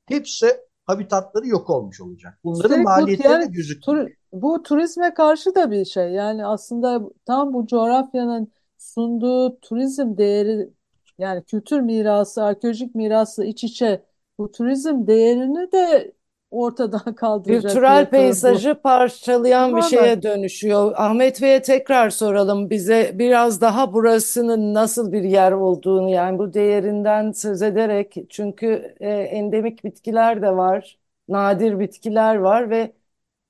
hepsi 0.06 0.58
habitatları 0.86 1.48
yok 1.48 1.70
olmuş 1.70 2.02
olacak. 2.02 2.40
Bunların 2.44 2.70
Üstelik 2.70 2.86
maliyetleri 2.86 3.32
yani, 3.34 3.52
gözüküyor. 3.52 4.06
Tur, 4.06 4.14
bu 4.34 4.64
turizme 4.64 5.14
karşı 5.14 5.56
da 5.56 5.72
bir 5.72 5.86
şey. 5.86 6.12
Yani 6.12 6.46
aslında 6.46 7.02
tam 7.26 7.54
bu 7.54 7.68
coğrafyanın 7.68 8.52
sunduğu 8.78 9.60
turizm 9.60 10.18
değeri 10.18 10.70
yani 11.18 11.44
kültür 11.44 11.80
mirası, 11.80 12.44
arkeolojik 12.44 12.96
mirası 12.96 13.44
iç 13.46 13.64
içe 13.64 14.04
bu 14.38 14.52
turizm 14.52 15.08
değerini 15.08 15.72
de 15.72 16.14
ortadan 16.52 17.16
kaldıracak 17.16 17.84
Kültürel 17.88 18.10
peyzajı 18.10 18.76
bu. 18.76 18.76
parçalayan 18.84 19.76
bir 19.76 19.82
şeye 19.82 20.24
dönüşüyor. 20.24 20.94
Ahmet 20.96 21.42
Bey'e 21.42 21.62
tekrar 21.62 22.10
soralım 22.10 22.70
bize 22.70 23.12
biraz 23.14 23.62
daha 23.62 23.94
burasının 23.94 24.74
nasıl 24.74 25.12
bir 25.12 25.24
yer 25.24 25.52
olduğunu 25.52 26.10
yani 26.10 26.40
bu 26.40 26.54
değerinden 26.54 27.32
söz 27.32 27.62
ederek 27.62 28.16
çünkü 28.30 28.96
e, 29.00 29.10
endemik 29.10 29.84
bitkiler 29.84 30.42
de 30.42 30.52
var, 30.56 31.00
nadir 31.30 31.80
bitkiler 31.80 32.36
var 32.36 32.70
ve 32.70 32.94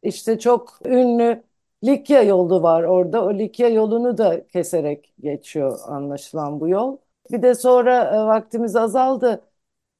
işte 0.07 0.39
çok 0.39 0.79
ünlü 0.85 1.43
Likya 1.83 2.21
yolu 2.23 2.63
var 2.63 2.83
orada. 2.83 3.25
O 3.25 3.33
Likya 3.33 3.69
yolunu 3.69 4.17
da 4.17 4.47
keserek 4.47 5.13
geçiyor 5.19 5.79
anlaşılan 5.87 6.59
bu 6.59 6.67
yol. 6.69 6.97
Bir 7.31 7.41
de 7.41 7.55
sonra 7.55 8.15
e, 8.15 8.19
vaktimiz 8.27 8.75
azaldı. 8.75 9.41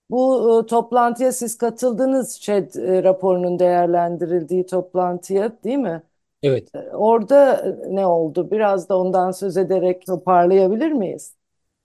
Bu 0.09 0.61
e, 0.63 0.65
toplantıya 0.67 1.31
siz 1.31 1.57
katıldınız 1.57 2.41
ÇED 2.41 2.75
e, 2.75 3.03
raporunun 3.03 3.59
değerlendirildiği 3.59 4.65
toplantıya 4.65 5.63
değil 5.63 5.77
mi? 5.77 6.03
Evet. 6.43 6.73
Orada 6.93 7.63
ne 7.89 8.07
oldu? 8.07 8.51
Biraz 8.51 8.89
da 8.89 8.97
ondan 8.99 9.31
söz 9.31 9.57
ederek 9.57 10.05
toparlayabilir 10.05 10.91
miyiz? 10.91 11.35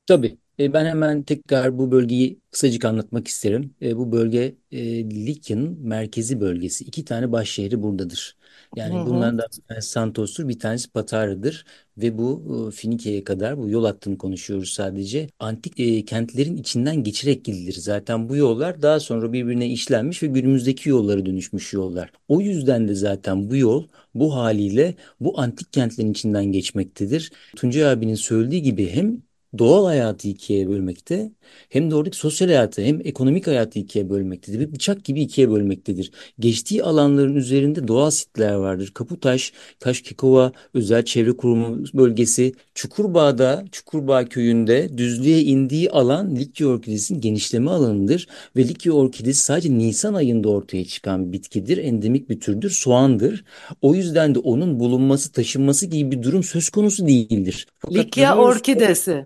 Tabii. 0.06 0.38
E, 0.62 0.72
Ben 0.72 0.86
hemen 0.86 1.22
tekrar 1.22 1.78
bu 1.78 1.90
bölgeyi 1.90 2.40
kısacık 2.50 2.84
anlatmak 2.84 3.28
isterim. 3.28 3.74
E, 3.82 3.96
Bu 3.96 4.12
bölge 4.12 4.56
e, 4.72 5.04
Likya'nın 5.26 5.78
merkezi 5.88 6.40
bölgesi. 6.40 6.84
İki 6.84 7.04
tane 7.04 7.32
baş 7.32 7.48
şehri 7.50 7.82
buradadır. 7.82 8.36
Hı 8.76 8.76
Yani 8.76 8.94
hı. 8.98 9.06
bunlardan 9.06 9.46
bir 9.58 9.62
tanesi 9.68 9.88
Santos'tur, 9.90 10.48
bir 10.48 10.58
tanesi 10.58 10.90
Patara'dır. 10.92 11.64
Ve 11.98 12.18
bu 12.18 12.70
Finike'ye 12.74 13.24
kadar 13.24 13.58
bu 13.58 13.68
yol 13.68 13.84
hattını 13.86 14.18
konuşuyoruz 14.18 14.70
sadece. 14.72 15.28
Antik 15.38 15.80
e, 15.80 16.04
kentlerin 16.04 16.56
içinden 16.56 16.96
geçerek 17.04 17.44
gidilir. 17.44 17.72
Zaten 17.74 18.28
bu 18.28 18.36
yollar 18.36 18.82
daha 18.82 19.00
sonra 19.00 19.32
birbirine 19.32 19.68
işlenmiş 19.68 20.22
ve 20.22 20.26
günümüzdeki 20.26 20.88
yollara 20.88 21.26
dönüşmüş 21.26 21.72
yollar. 21.72 22.12
O 22.28 22.40
yüzden 22.40 22.88
de 22.88 22.94
zaten 22.94 23.50
bu 23.50 23.56
yol 23.56 23.84
bu 24.14 24.34
haliyle 24.34 24.94
bu 25.20 25.40
antik 25.40 25.72
kentlerin 25.72 26.10
içinden 26.12 26.44
geçmektedir. 26.44 27.32
Tuncay 27.54 27.90
abinin 27.92 28.14
söylediği 28.14 28.62
gibi 28.62 28.88
hem 28.90 29.22
doğal 29.58 29.84
hayatı 29.86 30.28
ikiye 30.28 30.68
bölmekte 30.68 31.32
hem 31.68 31.90
de 31.90 31.94
oradaki 31.94 32.16
sosyal 32.16 32.48
hayatı 32.48 32.82
hem 32.82 33.00
ekonomik 33.04 33.46
hayatı 33.46 33.78
ikiye 33.78 34.10
bölmektedir. 34.10 34.60
Bir 34.60 34.72
bıçak 34.72 35.04
gibi 35.04 35.20
ikiye 35.22 35.50
bölmektedir. 35.50 36.10
Geçtiği 36.38 36.82
alanların 36.82 37.36
üzerinde 37.36 37.88
doğal 37.88 38.10
sitler 38.10 38.54
vardır. 38.54 38.90
Kaputaş, 38.94 39.52
Taşkekova 39.80 40.52
Özel 40.74 41.04
Çevre 41.04 41.32
Kurumu 41.32 41.84
Bölgesi, 41.94 42.52
Çukurbağ'da, 42.74 43.64
Çukurbağ 43.72 44.24
köyünde 44.24 44.98
düzlüğe 44.98 45.40
indiği 45.40 45.90
alan 45.90 46.36
Likya 46.36 46.68
orkidesinin 46.68 47.20
genişleme 47.20 47.70
alanıdır. 47.70 48.28
Ve 48.56 48.68
Likya 48.68 48.92
orkidesi 48.92 49.40
sadece 49.40 49.78
Nisan 49.78 50.14
ayında 50.14 50.48
ortaya 50.48 50.84
çıkan 50.84 51.26
bir 51.26 51.32
bitkidir. 51.32 51.78
Endemik 51.78 52.30
bir 52.30 52.40
türdür, 52.40 52.70
soğandır. 52.70 53.44
O 53.82 53.94
yüzden 53.94 54.34
de 54.34 54.38
onun 54.38 54.80
bulunması, 54.80 55.32
taşınması 55.32 55.86
gibi 55.86 56.10
bir 56.10 56.22
durum 56.22 56.42
söz 56.42 56.68
konusu 56.68 57.06
değildir. 57.06 57.66
Fakat 57.78 57.96
Likya 57.96 58.36
orkidesi. 58.36 59.24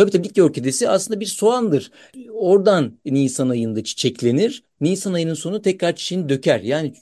Tabii 0.00 0.10
tabii 0.10 0.28
Likya 0.28 0.44
orkidesi 0.44 0.88
aslında 0.88 1.20
bir 1.20 1.26
soğandır. 1.26 1.90
Oradan 2.32 2.98
Nisan 3.04 3.48
ayında 3.48 3.84
çiçeklenir. 3.84 4.62
Nisan 4.80 5.12
ayının 5.12 5.34
sonu 5.34 5.62
tekrar 5.62 5.96
çiçeğini 5.96 6.28
döker. 6.28 6.60
Yani 6.60 6.94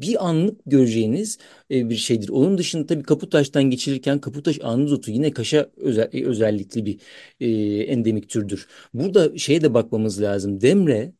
bir 0.00 0.28
anlık 0.28 0.60
göreceğiniz 0.66 1.38
e, 1.70 1.90
bir 1.90 1.96
şeydir. 1.96 2.28
Onun 2.28 2.58
dışında 2.58 2.86
tabii 2.86 3.02
Kaputaş'tan 3.02 3.62
geçirirken 3.64 4.20
Kaputaş 4.20 4.58
anızotu 4.62 5.10
yine 5.10 5.32
kaşa 5.32 5.70
özel, 5.76 6.10
e, 6.12 6.24
özellikli 6.26 6.86
bir 6.86 7.00
e, 7.40 7.48
endemik 7.82 8.28
türdür. 8.28 8.66
Burada 8.94 9.38
şeye 9.38 9.60
de 9.62 9.74
bakmamız 9.74 10.22
lazım. 10.22 10.60
Demre 10.60 11.12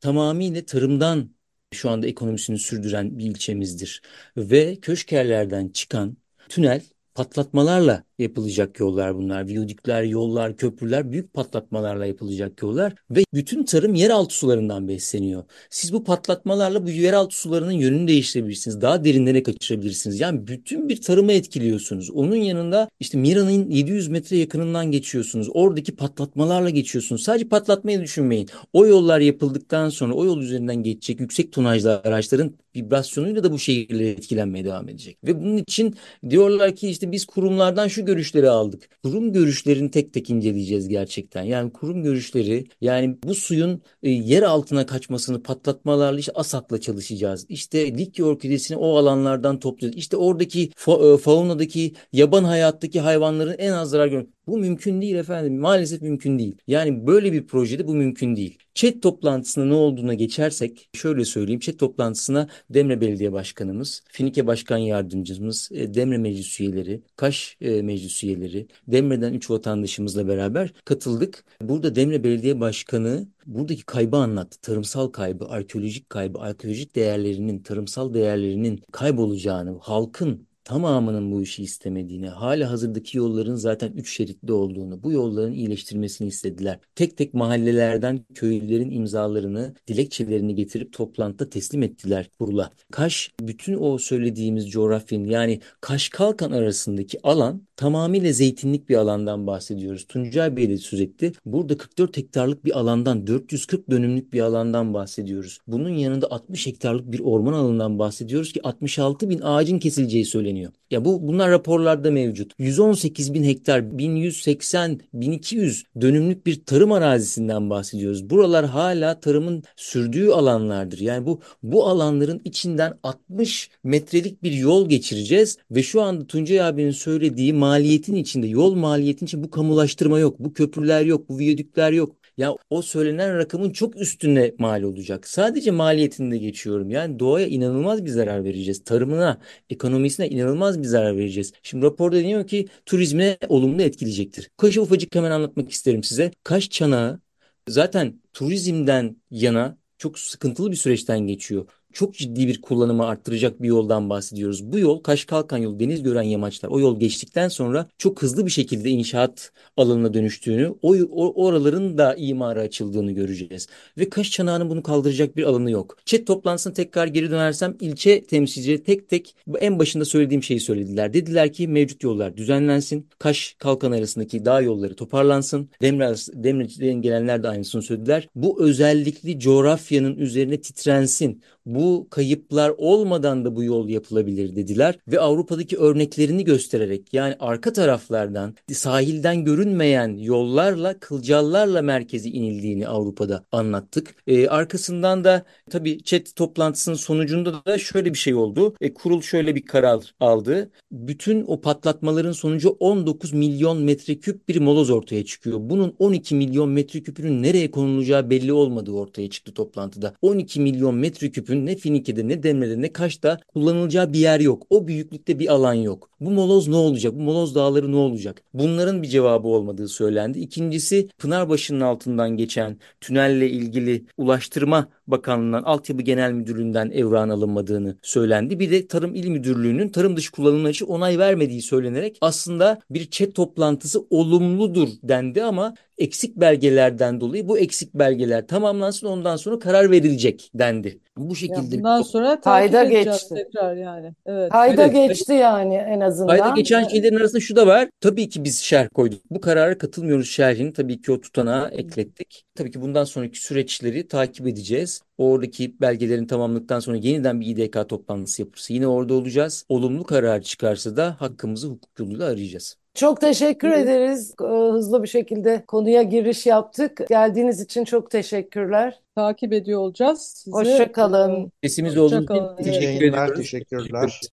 tamamıyla 0.00 0.64
tarımdan 0.66 1.30
şu 1.74 1.90
anda 1.90 2.06
ekonomisini 2.06 2.58
sürdüren 2.58 3.18
bir 3.18 3.24
ilçemizdir. 3.24 4.02
Ve 4.36 4.76
köşkerlerden 4.76 5.68
çıkan 5.68 6.16
tünel 6.48 6.82
patlatmalarla 7.14 8.05
yapılacak 8.18 8.80
yollar 8.80 9.16
bunlar. 9.16 9.46
Viyadükler, 9.48 10.02
yollar, 10.02 10.56
köprüler 10.56 11.12
büyük 11.12 11.34
patlatmalarla 11.34 12.06
yapılacak 12.06 12.62
yollar 12.62 12.94
ve 13.10 13.24
bütün 13.34 13.64
tarım 13.64 13.94
yeraltı 13.94 14.34
sularından 14.34 14.88
besleniyor. 14.88 15.44
Siz 15.70 15.92
bu 15.92 16.04
patlatmalarla 16.04 16.86
bu 16.86 16.90
yeraltı 16.90 17.36
sularının 17.36 17.72
yönünü 17.72 18.08
değiştirebilirsiniz. 18.08 18.80
Daha 18.80 19.04
derinlere 19.04 19.42
kaçırabilirsiniz. 19.42 20.20
Yani 20.20 20.46
bütün 20.46 20.88
bir 20.88 21.00
tarımı 21.02 21.32
etkiliyorsunuz. 21.32 22.10
Onun 22.10 22.36
yanında 22.36 22.88
işte 23.00 23.18
Mira'nın 23.18 23.70
700 23.70 24.08
metre 24.08 24.36
yakınından 24.36 24.90
geçiyorsunuz. 24.90 25.48
Oradaki 25.54 25.96
patlatmalarla 25.96 26.70
geçiyorsunuz. 26.70 27.22
Sadece 27.22 27.48
patlatmayı 27.48 28.00
düşünmeyin. 28.00 28.48
O 28.72 28.86
yollar 28.86 29.20
yapıldıktan 29.20 29.88
sonra 29.88 30.14
o 30.14 30.24
yol 30.24 30.40
üzerinden 30.40 30.82
geçecek 30.82 31.20
yüksek 31.20 31.52
tonajlı 31.52 32.00
araçların 32.04 32.54
vibrasyonuyla 32.76 33.44
da 33.44 33.52
bu 33.52 33.58
şehirler 33.58 34.04
etkilenmeye 34.04 34.64
devam 34.64 34.88
edecek. 34.88 35.18
Ve 35.24 35.40
bunun 35.40 35.56
için 35.56 35.96
diyorlar 36.30 36.76
ki 36.76 36.88
işte 36.88 37.12
biz 37.12 37.24
kurumlardan 37.24 37.88
şu 37.88 38.05
görüşleri 38.06 38.50
aldık. 38.50 38.88
Kurum 39.02 39.32
görüşlerini 39.32 39.90
tek 39.90 40.12
tek 40.12 40.30
inceleyeceğiz 40.30 40.88
gerçekten. 40.88 41.42
Yani 41.42 41.72
kurum 41.72 42.02
görüşleri 42.02 42.64
yani 42.80 43.18
bu 43.24 43.34
suyun 43.34 43.82
e, 44.02 44.10
yer 44.10 44.42
altına 44.42 44.86
kaçmasını 44.86 45.42
patlatmalarla 45.42 46.18
işte 46.20 46.32
ASAP'la 46.34 46.80
çalışacağız. 46.80 47.46
İşte 47.48 47.98
Likya 47.98 48.26
orkidesini 48.26 48.76
o 48.78 48.96
alanlardan 48.96 49.58
toplayacağız. 49.60 49.96
İşte 49.96 50.16
oradaki 50.16 50.70
fa 50.76 50.92
e, 50.92 51.16
faunadaki 51.18 51.94
yaban 52.12 52.44
hayattaki 52.44 53.00
hayvanların 53.00 53.54
en 53.58 53.72
az 53.72 53.90
zarar 53.90 54.06
görmek. 54.06 54.35
Bu 54.46 54.58
mümkün 54.58 55.00
değil 55.02 55.16
efendim. 55.16 55.58
Maalesef 55.58 56.02
mümkün 56.02 56.38
değil. 56.38 56.56
Yani 56.66 57.06
böyle 57.06 57.32
bir 57.32 57.46
projede 57.46 57.86
bu 57.86 57.94
mümkün 57.94 58.36
değil. 58.36 58.58
ÇED 58.74 59.02
toplantısına 59.02 59.64
ne 59.64 59.74
olduğuna 59.74 60.14
geçersek 60.14 60.88
şöyle 60.94 61.24
söyleyeyim. 61.24 61.60
ÇED 61.60 61.78
toplantısına 61.78 62.48
Demre 62.70 63.00
Belediye 63.00 63.32
Başkanımız, 63.32 64.02
Finike 64.08 64.46
Başkan 64.46 64.78
Yardımcımız, 64.78 65.68
e, 65.72 65.94
Demre 65.94 66.18
Meclis 66.18 66.60
üyeleri, 66.60 67.02
Kaş 67.16 67.56
e, 67.60 67.82
Meclis 67.82 68.24
üyeleri, 68.24 68.66
Demre'den 68.88 69.32
3 69.34 69.50
vatandaşımızla 69.50 70.28
beraber 70.28 70.72
katıldık. 70.84 71.44
Burada 71.60 71.94
Demre 71.96 72.24
Belediye 72.24 72.60
Başkanı 72.60 73.28
buradaki 73.46 73.84
kaybı 73.84 74.16
anlattı. 74.16 74.60
Tarımsal 74.60 75.08
kaybı, 75.08 75.48
arkeolojik 75.48 76.10
kaybı, 76.10 76.38
arkeolojik 76.38 76.96
değerlerinin, 76.96 77.62
tarımsal 77.62 78.14
değerlerinin 78.14 78.82
kaybolacağını, 78.92 79.78
halkın 79.80 80.46
tamamının 80.66 81.32
bu 81.32 81.42
işi 81.42 81.62
istemediğini, 81.62 82.28
hala 82.28 82.70
hazırdaki 82.70 83.18
yolların 83.18 83.54
zaten 83.54 83.92
üç 83.92 84.16
şeritli 84.16 84.52
olduğunu, 84.52 85.02
bu 85.02 85.12
yolların 85.12 85.52
iyileştirilmesini 85.52 86.28
istediler. 86.28 86.78
Tek 86.94 87.16
tek 87.16 87.34
mahallelerden 87.34 88.24
köylülerin 88.34 88.90
imzalarını, 88.90 89.74
dilekçelerini 89.88 90.54
getirip 90.54 90.92
toplantıda 90.92 91.50
teslim 91.50 91.82
ettiler 91.82 92.30
kurula. 92.38 92.70
Kaş, 92.92 93.30
bütün 93.40 93.76
o 93.80 93.98
söylediğimiz 93.98 94.70
coğrafyanın 94.70 95.24
yani 95.24 95.60
Kaş 95.80 96.08
Kalkan 96.08 96.50
arasındaki 96.50 97.18
alan 97.22 97.65
tamamıyla 97.76 98.32
zeytinlik 98.32 98.88
bir 98.88 98.96
alandan 98.96 99.46
bahsediyoruz. 99.46 100.06
Tuncay 100.08 100.56
Bey 100.56 100.68
de 100.68 101.02
etti. 101.02 101.32
Burada 101.46 101.76
44 101.76 102.16
hektarlık 102.16 102.64
bir 102.64 102.78
alandan, 102.78 103.26
440 103.26 103.90
dönümlük 103.90 104.32
bir 104.32 104.40
alandan 104.40 104.94
bahsediyoruz. 104.94 105.58
Bunun 105.66 105.90
yanında 105.90 106.26
60 106.30 106.66
hektarlık 106.66 107.12
bir 107.12 107.20
orman 107.20 107.52
alanından 107.52 107.98
bahsediyoruz 107.98 108.52
ki 108.52 108.60
66 108.62 109.30
bin 109.30 109.40
ağacın 109.40 109.78
kesileceği 109.78 110.24
söyleniyor. 110.24 110.72
Ya 110.90 111.04
bu 111.04 111.28
bunlar 111.28 111.50
raporlarda 111.50 112.10
mevcut. 112.10 112.52
118 112.58 113.34
bin 113.34 113.44
hektar, 113.44 113.98
1180, 113.98 115.00
1200 115.14 115.84
dönümlük 116.00 116.46
bir 116.46 116.64
tarım 116.64 116.92
arazisinden 116.92 117.70
bahsediyoruz. 117.70 118.30
Buralar 118.30 118.66
hala 118.66 119.20
tarımın 119.20 119.62
sürdüğü 119.76 120.28
alanlardır. 120.28 120.98
Yani 120.98 121.26
bu 121.26 121.40
bu 121.62 121.86
alanların 121.86 122.40
içinden 122.44 122.98
60 123.02 123.70
metrelik 123.84 124.42
bir 124.42 124.52
yol 124.52 124.88
geçireceğiz 124.88 125.58
ve 125.70 125.82
şu 125.82 126.02
anda 126.02 126.26
Tuncay 126.26 126.60
abinin 126.60 126.90
söylediği 126.90 127.52
maliyetin 127.66 128.14
içinde, 128.14 128.46
yol 128.46 128.74
maliyetin 128.74 129.26
içinde 129.26 129.44
bu 129.44 129.50
kamulaştırma 129.50 130.18
yok, 130.18 130.38
bu 130.38 130.52
köprüler 130.52 131.04
yok, 131.04 131.28
bu 131.28 131.38
viyadükler 131.38 131.92
yok. 131.92 132.16
Ya 132.36 132.56
o 132.70 132.82
söylenen 132.82 133.38
rakamın 133.38 133.70
çok 133.70 133.96
üstüne 134.00 134.52
mal 134.58 134.82
olacak. 134.82 135.28
Sadece 135.28 135.70
maliyetinde 135.70 136.38
geçiyorum. 136.38 136.90
Yani 136.90 137.18
doğaya 137.18 137.46
inanılmaz 137.46 138.04
bir 138.04 138.10
zarar 138.10 138.44
vereceğiz. 138.44 138.84
Tarımına, 138.84 139.40
ekonomisine 139.70 140.28
inanılmaz 140.28 140.78
bir 140.82 140.84
zarar 140.86 141.16
vereceğiz. 141.16 141.52
Şimdi 141.62 141.84
raporda 141.86 142.16
deniyor 142.16 142.46
ki 142.46 142.68
turizme 142.86 143.38
olumlu 143.48 143.82
etkileyecektir. 143.82 144.50
Kaş'ı 144.56 144.82
ufacık 144.82 145.14
hemen 145.14 145.30
anlatmak 145.30 145.70
isterim 145.70 146.02
size. 146.02 146.30
Kaş 146.44 146.70
çanağı 146.70 147.20
zaten 147.68 148.20
turizmden 148.32 149.16
yana 149.30 149.78
çok 149.98 150.18
sıkıntılı 150.18 150.70
bir 150.70 150.76
süreçten 150.76 151.20
geçiyor 151.20 151.66
çok 151.96 152.14
ciddi 152.14 152.48
bir 152.48 152.60
kullanımı 152.60 153.06
arttıracak 153.06 153.62
bir 153.62 153.68
yoldan 153.68 154.10
bahsediyoruz. 154.10 154.72
Bu 154.72 154.78
yol 154.78 155.02
Kaş 155.02 155.24
Kalkan 155.24 155.58
yolu, 155.58 155.80
deniz 155.80 156.02
gören 156.02 156.22
yamaçlar. 156.22 156.68
O 156.68 156.80
yol 156.80 157.00
geçtikten 157.00 157.48
sonra 157.48 157.86
çok 157.98 158.22
hızlı 158.22 158.46
bir 158.46 158.50
şekilde 158.50 158.90
inşaat 158.90 159.52
alanına 159.76 160.14
dönüştüğünü, 160.14 160.74
o, 160.82 160.96
o 161.10 161.44
oraların 161.44 161.98
da 161.98 162.14
imara 162.14 162.60
açıldığını 162.60 163.12
göreceğiz. 163.12 163.68
Ve 163.98 164.08
Kaş 164.08 164.30
Çanağı'nın 164.30 164.70
bunu 164.70 164.82
kaldıracak 164.82 165.36
bir 165.36 165.44
alanı 165.44 165.70
yok. 165.70 165.96
ÇED 166.04 166.26
toplantısına 166.26 166.72
tekrar 166.72 167.06
geri 167.06 167.30
dönersem 167.30 167.76
ilçe 167.80 168.24
temsilcileri 168.24 168.82
tek 168.82 169.08
tek 169.08 169.36
en 169.60 169.78
başında 169.78 170.04
söylediğim 170.04 170.42
şeyi 170.42 170.60
söylediler. 170.60 171.12
Dediler 171.12 171.52
ki 171.52 171.68
mevcut 171.68 172.02
yollar 172.02 172.36
düzenlensin. 172.36 173.08
Kaş 173.18 173.56
Kalkan 173.58 173.92
arasındaki 173.92 174.44
dağ 174.44 174.60
yolları 174.60 174.96
toparlansın. 174.96 175.70
Demre, 175.82 176.14
Demre'den 176.32 177.02
gelenler 177.02 177.42
de 177.42 177.48
aynısını 177.48 177.82
söylediler. 177.82 178.28
Bu 178.34 178.62
özellikli 178.62 179.40
coğrafyanın 179.40 180.16
üzerine 180.16 180.60
titrensin. 180.60 181.42
Bu 181.66 181.85
kayıplar 182.10 182.72
olmadan 182.78 183.44
da 183.44 183.56
bu 183.56 183.64
yol 183.64 183.88
yapılabilir 183.88 184.56
dediler 184.56 184.98
ve 185.08 185.20
Avrupa'daki 185.20 185.76
örneklerini 185.76 186.44
göstererek 186.44 187.14
yani 187.14 187.36
arka 187.40 187.72
taraflardan 187.72 188.54
sahilden 188.72 189.44
görünmeyen 189.44 190.16
yollarla 190.16 190.98
kılcallarla 190.98 191.82
merkezi 191.82 192.30
inildiğini 192.30 192.88
Avrupa'da 192.88 193.44
anlattık. 193.52 194.14
Ee, 194.26 194.48
arkasından 194.48 195.24
da 195.24 195.44
tabii 195.70 196.02
chat 196.02 196.36
toplantısının 196.36 196.96
sonucunda 196.96 197.64
da 197.64 197.78
şöyle 197.78 198.12
bir 198.12 198.18
şey 198.18 198.34
oldu. 198.34 198.74
E, 198.80 198.94
kurul 198.94 199.20
şöyle 199.20 199.54
bir 199.54 199.66
karar 199.66 200.14
aldı. 200.20 200.70
Bütün 200.92 201.44
o 201.46 201.60
patlatmaların 201.60 202.32
sonucu 202.32 202.76
19 202.80 203.32
milyon 203.32 203.82
metreküp 203.82 204.48
bir 204.48 204.60
moloz 204.60 204.90
ortaya 204.90 205.24
çıkıyor. 205.24 205.58
Bunun 205.62 205.94
12 205.98 206.34
milyon 206.34 206.68
metreküpünün 206.68 207.42
nereye 207.42 207.70
konulacağı 207.70 208.30
belli 208.30 208.52
olmadığı 208.52 208.92
ortaya 208.92 209.30
çıktı 209.30 209.54
toplantıda. 209.54 210.14
12 210.22 210.60
milyon 210.60 210.94
metreküpün 210.94 211.65
ne 211.66 211.76
Finike'de 211.76 212.28
ne 212.28 212.42
Demre'de 212.42 212.80
ne 212.82 212.92
Kaş'ta 212.92 213.38
kullanılacağı 213.54 214.12
bir 214.12 214.18
yer 214.18 214.40
yok. 214.40 214.66
O 214.70 214.88
büyüklükte 214.88 215.38
bir 215.38 215.52
alan 215.52 215.74
yok. 215.74 216.10
Bu 216.20 216.30
moloz 216.30 216.68
ne 216.68 216.76
olacak? 216.76 217.14
Bu 217.14 217.20
moloz 217.20 217.54
dağları 217.54 217.92
ne 217.92 217.96
olacak? 217.96 218.42
Bunların 218.54 219.02
bir 219.02 219.08
cevabı 219.08 219.48
olmadığı 219.48 219.88
söylendi. 219.88 220.38
İkincisi 220.38 221.08
Pınarbaşı'nın 221.18 221.80
altından 221.80 222.36
geçen 222.36 222.78
tünelle 223.00 223.50
ilgili 223.50 224.06
Ulaştırma 224.16 224.88
Bakanlığı'ndan, 225.06 225.62
Altyapı 225.62 226.02
Genel 226.02 226.32
Müdürlüğü'nden 226.32 226.90
evrağın 226.90 227.28
alınmadığını 227.28 227.96
söylendi. 228.02 228.58
Bir 228.60 228.70
de 228.70 228.86
Tarım 228.86 229.14
İl 229.14 229.28
Müdürlüğü'nün 229.28 229.88
tarım 229.88 230.16
dışı 230.16 230.32
kullanımlar 230.32 230.70
için 230.70 230.86
onay 230.86 231.18
vermediği 231.18 231.62
söylenerek 231.62 232.18
aslında 232.20 232.78
bir 232.90 233.10
chat 233.10 233.34
toplantısı 233.34 234.00
olumludur 234.10 234.88
dendi 235.02 235.42
ama 235.42 235.74
eksik 235.98 236.36
belgelerden 236.36 237.20
dolayı 237.20 237.48
bu 237.48 237.58
eksik 237.58 237.94
belgeler 237.94 238.46
tamamlansın 238.46 239.06
ondan 239.06 239.36
sonra 239.36 239.58
karar 239.58 239.90
verilecek 239.90 240.50
dendi. 240.54 241.00
Bu 241.16 241.28
Ya 241.28 241.34
şekilde 241.34 241.72
bir 241.72 241.78
bundan 241.78 242.02
sonra 242.02 242.40
Kayda 242.40 242.84
geçti. 242.84 243.34
tekrar 243.34 243.76
yani. 243.76 244.12
Evet. 244.26 244.52
Kayda 244.52 244.82
Evet, 244.82 244.94
geçti 244.94 245.32
yani 245.32 245.74
en 245.74 245.84
Kayda 245.92 246.04
azından. 246.06 246.54
geçen 246.54 246.84
şeylerin 246.88 247.16
arasında 247.16 247.40
şu 247.40 247.56
da 247.56 247.66
var. 247.66 247.88
Tabii 248.00 248.28
ki 248.28 248.44
biz 248.44 248.60
şerh 248.60 248.88
koyduk. 248.94 249.20
Bu 249.30 249.40
karara 249.40 249.78
katılmıyoruz 249.78 250.28
şerhini 250.28 250.72
tabii 250.72 251.00
ki 251.00 251.12
o 251.12 251.20
tutanağa 251.20 251.68
eklettik. 251.68 252.45
Tabii 252.56 252.70
ki 252.70 252.80
bundan 252.80 253.04
sonraki 253.04 253.40
süreçleri 253.42 254.08
takip 254.08 254.46
edeceğiz. 254.46 255.00
Oradaki 255.18 255.80
belgelerin 255.80 256.26
tamamladıktan 256.26 256.80
sonra 256.80 256.96
yeniden 256.96 257.40
bir 257.40 257.46
İDK 257.46 257.88
toplantısı 257.88 258.42
yapılırsa 258.42 258.74
yine 258.74 258.86
orada 258.86 259.14
olacağız. 259.14 259.64
Olumlu 259.68 260.04
karar 260.04 260.42
çıkarsa 260.42 260.96
da 260.96 261.16
hakkımızı 261.20 261.68
hukuk 261.68 261.98
yoluyla 262.00 262.26
arayacağız. 262.26 262.76
Çok 262.94 263.20
teşekkür 263.20 263.68
Evet. 263.68 263.84
ederiz. 263.84 264.34
Hızlı 264.72 265.02
bir 265.02 265.08
şekilde 265.08 265.64
konuya 265.66 266.02
giriş 266.02 266.46
yaptık. 266.46 267.00
Geldiğiniz 267.08 267.60
için 267.60 267.84
çok 267.84 268.10
teşekkürler. 268.10 269.00
Takip 269.16 269.52
ediyor 269.52 269.80
olacağız 269.80 270.20
sizi. 270.36 270.50
Hoşça 270.54 270.92
kalın. 270.92 271.52
Ee, 271.62 271.68
Sesimiz 271.68 271.96
Hoşça 271.96 272.02
olduğunuz 272.02 272.24
için 272.60 272.72
teşekkür 272.72 273.06
ediyoruz. 273.06 273.36
teşekkürler. 273.36 274.20